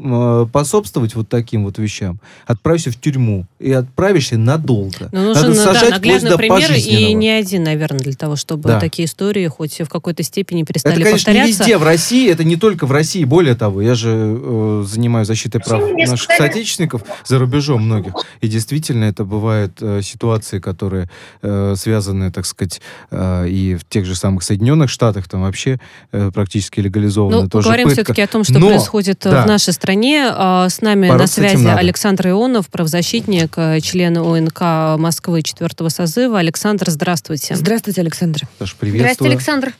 [0.03, 5.09] э, э, пособствовать вот таким вот вещам, отправишься в тюрьму и отправишься надолго.
[5.11, 8.79] Но нужен, Надо сажать да, наглядный пример и не один, наверное, для того, чтобы да.
[8.79, 11.47] такие истории хоть в какой-то степени перестали это, конечно, повторяться.
[11.47, 13.23] не везде в России, это не только в России.
[13.23, 18.13] Более того, я же э, занимаюсь защитой прав наших соотечественников за рубежом многих.
[18.41, 21.09] И действительно, это бывают э, ситуации, которые
[21.41, 22.81] э, связаны, так сказать,
[23.11, 25.79] э, и в тех же самых Соединенных Штатах, там вообще
[26.11, 28.03] э, практически легализованы ну, тоже поговорим пытка.
[28.03, 29.43] все-таки о том, что Но, происходит да.
[29.43, 29.90] в нашей стране.
[29.93, 31.67] А, с нами Бороться на связи.
[31.67, 36.39] Александр Ионов, правозащитник, э, член ОНК Москвы четвертого созыва.
[36.39, 37.55] Александр, здравствуйте.
[37.55, 38.41] Здравствуйте, Александр.
[38.59, 38.99] Саша, приветствую.
[39.01, 39.73] Здравствуйте, Александр.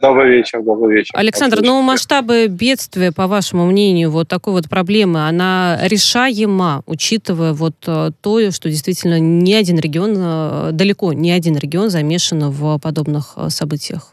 [0.00, 1.10] Добрый вечер, добрый вечер.
[1.14, 7.74] Александр, ну масштабы бедствия, по вашему мнению, вот такой вот проблемы, она решаема, учитывая вот
[7.86, 13.36] э, то, что действительно ни один регион, э, далеко не один регион замешан в подобных
[13.48, 14.12] событиях?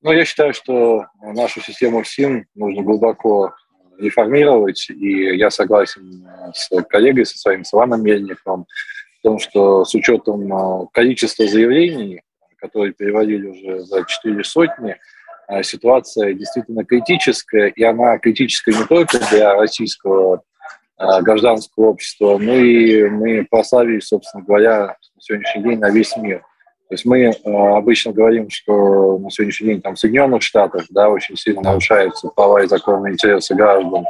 [0.00, 3.52] Ну, я считаю, что нашу систему СИН нужно глубоко
[3.98, 6.24] реформировать, и я согласен
[6.54, 8.66] с коллегой, со своим с Иваном Мельниковым,
[9.18, 12.22] в том, что с учетом количества заявлений,
[12.58, 14.96] которые переводили уже за четыре сотни,
[15.62, 20.42] ситуация действительно критическая, и она критическая не только для российского
[20.96, 26.44] гражданского общества, но и мы прославились, собственно говоря, на сегодняшний день на весь мир.
[26.88, 31.10] То есть мы э, обычно говорим, что на сегодняшний день там в Соединенных Штатах да,
[31.10, 34.06] очень сильно нарушаются права и законные интересы граждан,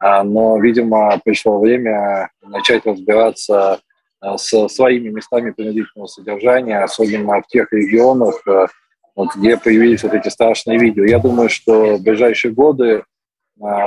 [0.00, 3.78] а, но, видимо, пришло время начать разбираться
[4.20, 8.66] а, с своими местами принудительного содержания, особенно в тех регионах, а,
[9.14, 11.04] вот, где появились вот эти страшные видео.
[11.04, 13.04] Я думаю, что в ближайшие годы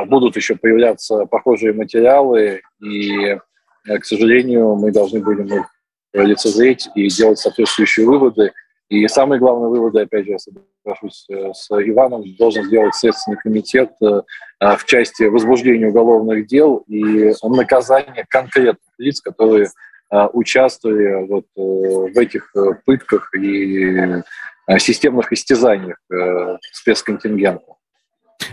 [0.08, 3.38] будут еще появляться похожие материалы, и,
[3.86, 5.68] к сожалению, мы должны будем их
[6.14, 8.52] лицезреть и делать соответствующие выводы.
[8.90, 14.22] И самые главные выводы, опять же, я соглашусь с Иваном, должен сделать Следственный комитет э,
[14.60, 19.68] в части возбуждения уголовных дел и наказания конкретных лиц, которые
[20.12, 22.52] э, участвовали вот э, в этих
[22.86, 24.24] пытках и
[24.80, 25.98] системных истязаниях
[26.74, 27.79] спецконтингента.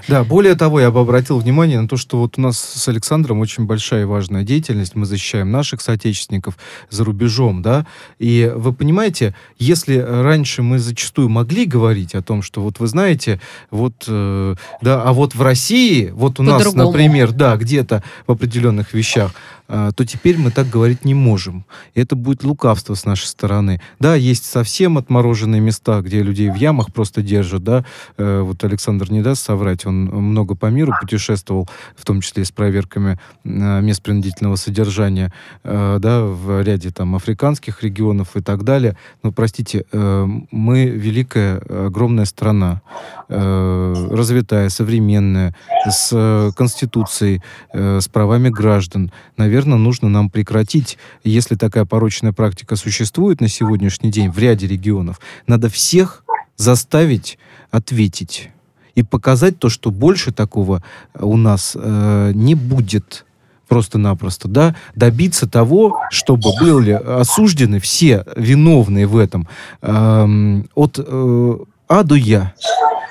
[0.09, 3.41] Да, более того, я бы обратил внимание на то, что вот у нас с Александром
[3.41, 4.95] очень большая и важная деятельность.
[4.95, 6.57] Мы защищаем наших соотечественников
[6.91, 7.87] за рубежом, да.
[8.19, 13.41] И вы понимаете, если раньше мы зачастую могли говорить о том, что вот вы знаете,
[13.71, 18.95] вот, э, да, а вот в России, вот у нас, например, да, где-то в определенных
[18.95, 19.33] вещах,
[19.69, 21.65] то теперь мы так говорить не можем.
[21.95, 23.81] И это будет лукавство с нашей стороны.
[23.99, 27.85] Да, есть совсем отмороженные места, где людей в ямах просто держат, да.
[28.17, 32.45] Э, вот Александр не даст соврать, он много по миру путешествовал, в том числе и
[32.45, 35.33] с проверками э, мест принудительного содержания,
[35.65, 38.97] э, да, в ряде там африканских регионов и так далее.
[39.23, 42.83] Но, простите, э, мы великая, огромная страна,
[43.29, 45.55] развитая, современная,
[45.89, 47.43] с конституцией,
[47.73, 49.11] с правами граждан.
[49.37, 55.21] Наверное, нужно нам прекратить, если такая порочная практика существует на сегодняшний день в ряде регионов,
[55.47, 56.25] надо всех
[56.57, 57.39] заставить
[57.71, 58.51] ответить
[58.95, 60.83] и показать то, что больше такого
[61.15, 63.27] у нас э, не будет
[63.69, 69.49] просто-напросто, да, добиться того, чтобы были осуждены все виновные в этом
[69.83, 71.57] э, от э,
[71.89, 72.55] А до Я.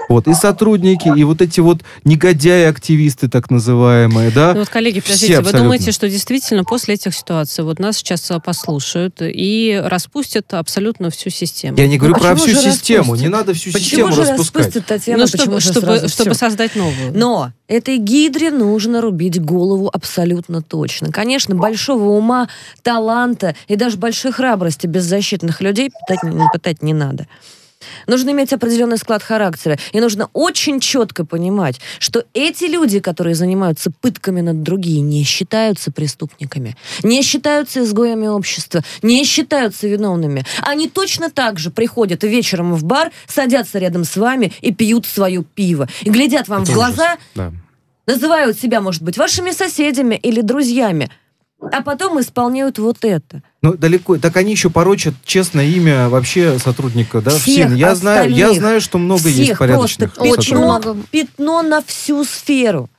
[0.07, 4.53] Вот, и сотрудники, и вот эти вот негодяи-активисты, так называемые, да.
[4.53, 8.39] Ну вот, коллеги, подождите, вы думаете, что действительно после этих ситуаций вот нас сейчас а,
[8.39, 11.77] послушают и распустят абсолютно всю систему?
[11.77, 13.23] Я не говорю ну, про всю систему, распустят?
[13.23, 14.65] не надо всю почему систему же распускать.
[14.67, 17.17] Распустят, Татьяна, ну, чтобы, чтобы, чтобы создать новую.
[17.17, 21.11] Но этой гидре нужно рубить голову абсолютно точно.
[21.11, 22.47] Конечно, большого ума,
[22.83, 27.27] таланта и даже большой храбрости беззащитных людей пытать, пытать не надо.
[28.07, 29.77] Нужно иметь определенный склад характера.
[29.91, 35.91] И нужно очень четко понимать, что эти люди, которые занимаются пытками над другими, не считаются
[35.91, 40.45] преступниками, не считаются изгоями общества, не считаются виновными.
[40.61, 45.43] Они точно так же приходят вечером в бар, садятся рядом с вами и пьют свое
[45.43, 45.87] пиво.
[46.01, 47.51] И глядят вам Это в глаза, да.
[48.07, 51.09] называют себя, может быть, вашими соседями или друзьями,
[51.59, 54.19] а потом исполняют вот это– ну, далеко.
[54.19, 57.75] Так они еще порочат честное имя вообще сотрудника, да, всех в СИН.
[57.75, 60.95] Я знаю, я знаю, что много всех есть порядочных просто очень много.
[61.09, 62.91] Пятно на всю сферу.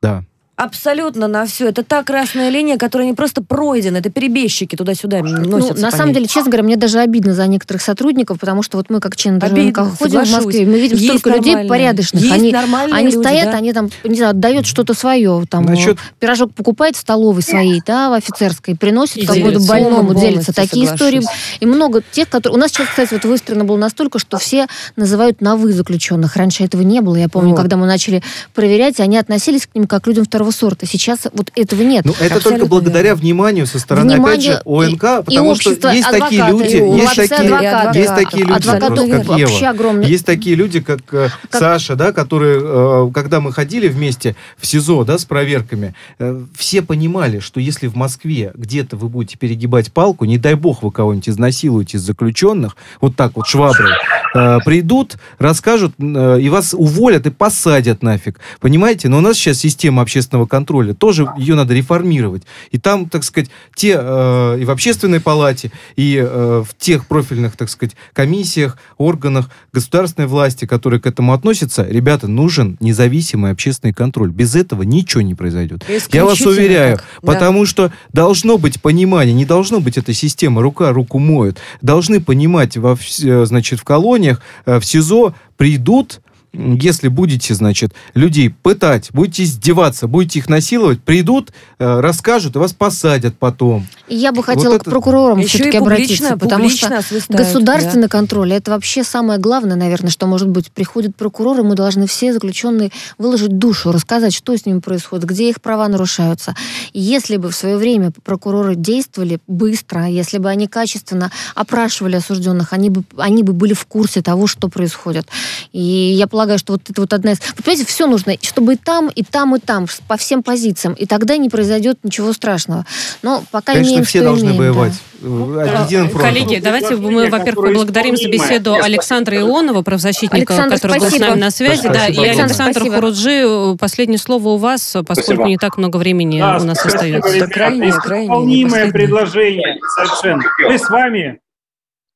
[0.00, 0.24] Да.
[0.56, 1.68] Абсолютно на все.
[1.68, 5.74] Это та красная линия, которая не просто пройдена, это перебежчики туда-сюда носятся.
[5.74, 6.14] Ну, на самом ней.
[6.14, 9.38] деле, честно говоря, мне даже обидно за некоторых сотрудников, потому что вот мы как член
[9.38, 12.22] ДРНК ходим в Москве, мы видим есть столько людей порядочных.
[12.22, 13.58] Есть они они люди, стоят, да?
[13.58, 15.44] они там, не знаю, отдают что-то свое.
[15.50, 15.98] Там, Насчет...
[16.18, 20.54] Пирожок покупает в столовой своей, да, в офицерской, приносит какому-то больному, делится.
[20.54, 21.22] Такие соглашусь.
[21.22, 21.58] истории.
[21.60, 22.56] И много тех, которые...
[22.56, 26.34] У нас сейчас, кстати, вот выстроено было настолько, что все называют на «вы» заключенных.
[26.36, 27.16] Раньше этого не было.
[27.16, 27.56] Я помню, вот.
[27.56, 28.22] когда мы начали
[28.54, 30.86] проверять, они относились к ним как к людям второго сорта.
[30.86, 32.04] Сейчас вот этого нет.
[32.04, 33.20] Ну, это только благодаря верно.
[33.22, 37.54] вниманию со стороны, Внимание опять же, ОНК, потому что есть адвокаты, такие люди, есть такие,
[37.54, 42.12] адвокаты, есть такие люди, адвокаты, как Ева, есть такие люди, как, э, как Саша, да,
[42.12, 47.60] которые, э, когда мы ходили вместе в СИЗО, да, с проверками, э, все понимали, что
[47.60, 52.02] если в Москве где-то вы будете перегибать палку, не дай бог вы кого-нибудь изнасилуете из
[52.02, 53.92] заключенных, вот так вот шваброй,
[54.32, 58.40] придут, расскажут, и вас уволят и посадят нафиг.
[58.60, 59.08] Понимаете?
[59.08, 62.42] Но у нас сейчас система общественного контроля тоже ее надо реформировать.
[62.70, 67.56] И там, так сказать, те э, и в общественной палате, и э, в тех профильных,
[67.56, 74.30] так сказать, комиссиях, органах государственной власти, которые к этому относятся, ребята, нужен независимый общественный контроль.
[74.30, 75.84] Без этого ничего не произойдет.
[76.12, 77.66] Я вас уверяю, потому да.
[77.66, 81.58] что должно быть понимание, не должно быть эта система рука руку моет.
[81.82, 83.84] Должны понимать во, э, значит, в
[84.16, 86.20] колониях, э, в СИЗО придут
[86.56, 92.72] если будете, значит, людей пытать, будете издеваться, будете их насиловать, придут, э, расскажут, и вас
[92.72, 93.86] посадят потом.
[94.08, 98.08] Я бы хотела вот к прокурорам все-таки обратиться, потому что государственный да.
[98.08, 100.70] контроль это вообще самое главное, наверное, что может быть.
[100.70, 105.60] Приходят прокуроры, мы должны все заключенные выложить душу, рассказать, что с ними происходит, где их
[105.60, 106.54] права нарушаются.
[106.92, 112.72] И если бы в свое время прокуроры действовали быстро, если бы они качественно опрашивали осужденных,
[112.72, 115.26] они бы, они бы были в курсе того, что происходит.
[115.72, 117.40] И я полагаю, полагаю, что вот это вот одна из...
[117.56, 120.94] Вы понимаете, все нужно, чтобы и там, и там, и там, по всем позициям.
[120.94, 122.86] И тогда не произойдет ничего страшного.
[123.22, 124.92] Но пока Конечно, имеем, все должны имеем, воевать.
[125.20, 125.88] Да.
[125.90, 131.18] Э, коллеги, давайте мы, во-первых, поблагодарим за беседу Александра Ионова, правозащитника, Александр, который спасибо.
[131.18, 131.80] был с нами на связи.
[131.80, 131.94] Спасибо.
[131.94, 132.94] Да, и Александр спасибо.
[132.94, 135.48] Хуруджи, последнее слово у вас, поскольку спасибо.
[135.48, 137.36] не так много времени да, у нас остается.
[137.36, 138.26] Это крайне, крайне.
[138.26, 140.44] Исполнимое предложение, совершенно.
[140.62, 141.40] Мы с вами,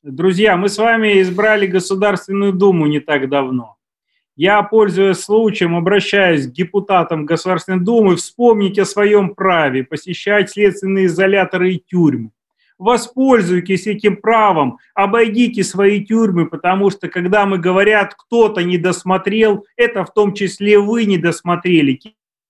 [0.03, 3.76] друзья, мы с вами избрали Государственную Думу не так давно.
[4.43, 11.74] Я, пользуясь случаем, обращаюсь к депутатам Государственной Думы, вспомнить о своем праве посещать следственные изоляторы
[11.74, 12.30] и тюрьмы.
[12.78, 20.07] воспользуйтесь этим правом, обойдите свои тюрьмы, потому что когда мы говорят, кто-то не досмотрел, это
[20.07, 22.01] в том числе вы не досмотрели.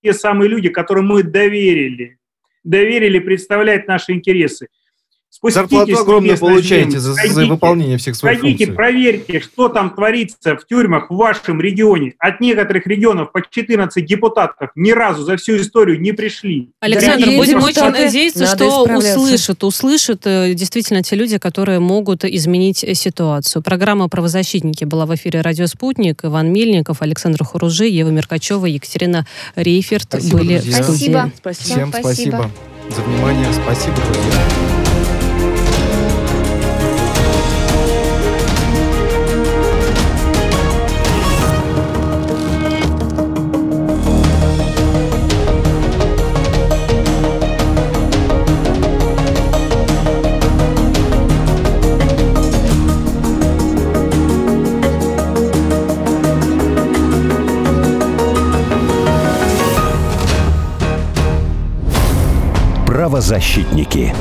[0.01, 2.19] Те самые люди, которым мы доверили,
[2.63, 4.69] доверили представлять наши интересы.
[5.31, 8.75] Спуститесь Зарплату огромную получаете за, за выполнение всех своих Ходите, функций.
[8.75, 12.15] проверьте, что там творится в тюрьмах в вашем регионе.
[12.19, 16.71] От некоторых регионов по 14 депутатов ни разу за всю историю не пришли.
[16.81, 22.83] Александр, Дорогие будем очень надеяться, что услышат, услышат э, действительно те люди, которые могут изменить
[22.83, 23.63] э, ситуацию.
[23.63, 26.25] Программа «Правозащитники» была в эфире «Радио Спутник».
[26.25, 29.25] Иван Мельников, Александр Хуружи, Ева Меркачева, Екатерина
[29.55, 30.83] Рейферт спасибо, были друзья.
[30.83, 30.97] в студии.
[30.99, 31.33] Спасибо.
[31.37, 31.75] спасибо.
[31.75, 32.03] Всем спасибо.
[32.03, 32.51] спасибо
[32.91, 33.47] за внимание.
[33.53, 34.80] Спасибо, друзья.
[63.11, 64.15] Правозащитники.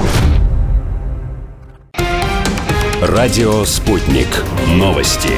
[3.04, 4.44] Радио «Спутник».
[4.68, 5.30] Новости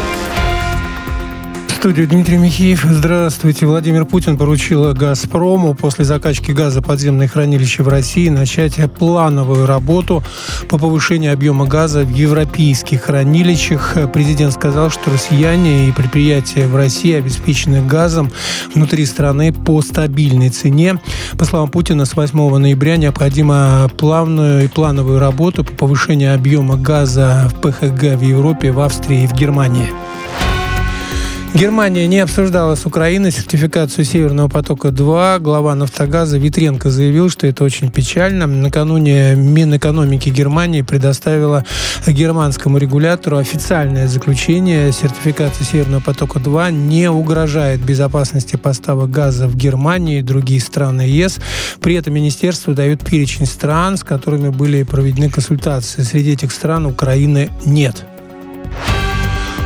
[1.82, 2.86] студию Дмитрий Михеев.
[2.88, 3.66] Здравствуйте.
[3.66, 10.24] Владимир Путин поручил «Газпрому» после закачки газа подземные хранилища в России начать плановую работу
[10.70, 13.98] по повышению объема газа в европейских хранилищах.
[14.14, 18.32] Президент сказал, что россияне и предприятия в России обеспечены газом
[18.76, 21.02] внутри страны по стабильной цене.
[21.40, 27.50] По словам Путина, с 8 ноября необходимо плавную и плановую работу по повышению объема газа
[27.52, 29.90] в ПХГ в Европе, в Австрии и в Германии.
[31.54, 35.40] Германия не обсуждала с Украиной сертификацию Северного потока-2.
[35.40, 38.48] Глава «Нафтогаза» Витренко заявил, что это очень печально.
[38.48, 41.66] Накануне Минэкономики Германии предоставила
[42.08, 44.94] германскому регулятору официальное заключение.
[44.94, 51.40] Сертификация Северного потока-2 не угрожает безопасности поставок газа в Германию и другие страны ЕС.
[51.82, 56.04] При этом министерство дает перечень стран, с которыми были проведены консультации.
[56.04, 58.06] Среди этих стран Украины нет.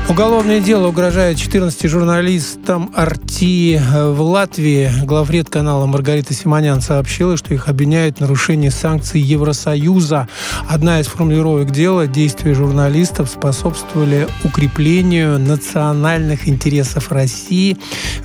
[0.08, 4.91] Уголовное дело угрожает 14 журналистам Арти в Латвии.
[5.03, 10.28] Главред канала Маргарита Симонян сообщила, что их обвиняют в нарушении санкций Евросоюза.
[10.70, 17.76] Одна из формулировок дела– действия журналистов способствовали укреплению национальных интересов России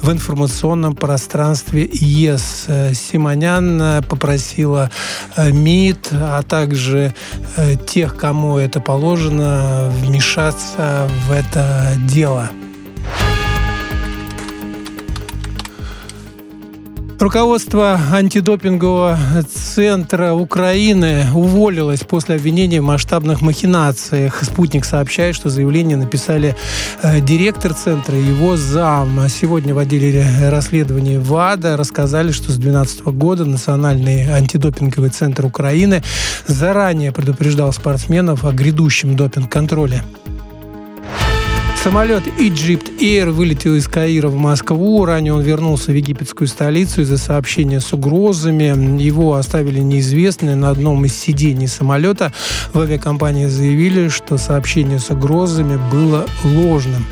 [0.02, 2.66] в информационном пространстве ЕС.
[2.92, 4.90] Симонян попросила
[5.38, 7.14] МИД, а также
[7.56, 11.69] э, тех, кому это положено, вмешаться в это
[12.06, 12.50] дело.
[17.20, 24.42] Руководство антидопингового центра Украины уволилось после обвинения в масштабных махинациях.
[24.42, 26.56] Спутник сообщает, что заявление написали
[27.02, 29.28] э, директор центра и его зам.
[29.28, 36.02] Сегодня в отделе расследований ВАДА рассказали, что с 2012 года Национальный антидопинговый центр Украины
[36.46, 40.04] заранее предупреждал спортсменов о грядущем допинг-контроле.
[41.82, 45.02] Самолет Egypt Air вылетел из Каира в Москву.
[45.06, 49.00] Ранее он вернулся в египетскую столицу из-за сообщения с угрозами.
[49.00, 52.34] Его оставили неизвестные на одном из сидений самолета.
[52.74, 57.06] В авиакомпании заявили, что сообщение с угрозами было ложным.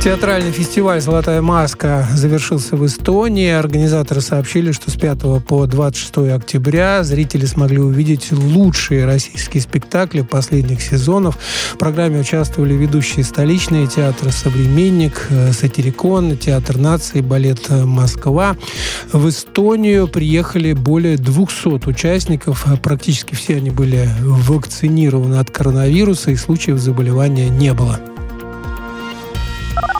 [0.00, 3.50] Театральный фестиваль «Золотая маска» завершился в Эстонии.
[3.50, 10.82] Организаторы сообщили, что с 5 по 26 октября зрители смогли увидеть лучшие российские спектакли последних
[10.82, 11.38] сезонов.
[11.74, 18.56] В программе участвовали ведущие столичные театры «Современник», «Сатирикон», Театр нации, балет «Москва».
[19.12, 22.66] В Эстонию приехали более 200 участников.
[22.82, 28.00] Практически все они были вакцинированы от коронавируса, и случаев заболевания не было.
[29.76, 29.92] あ。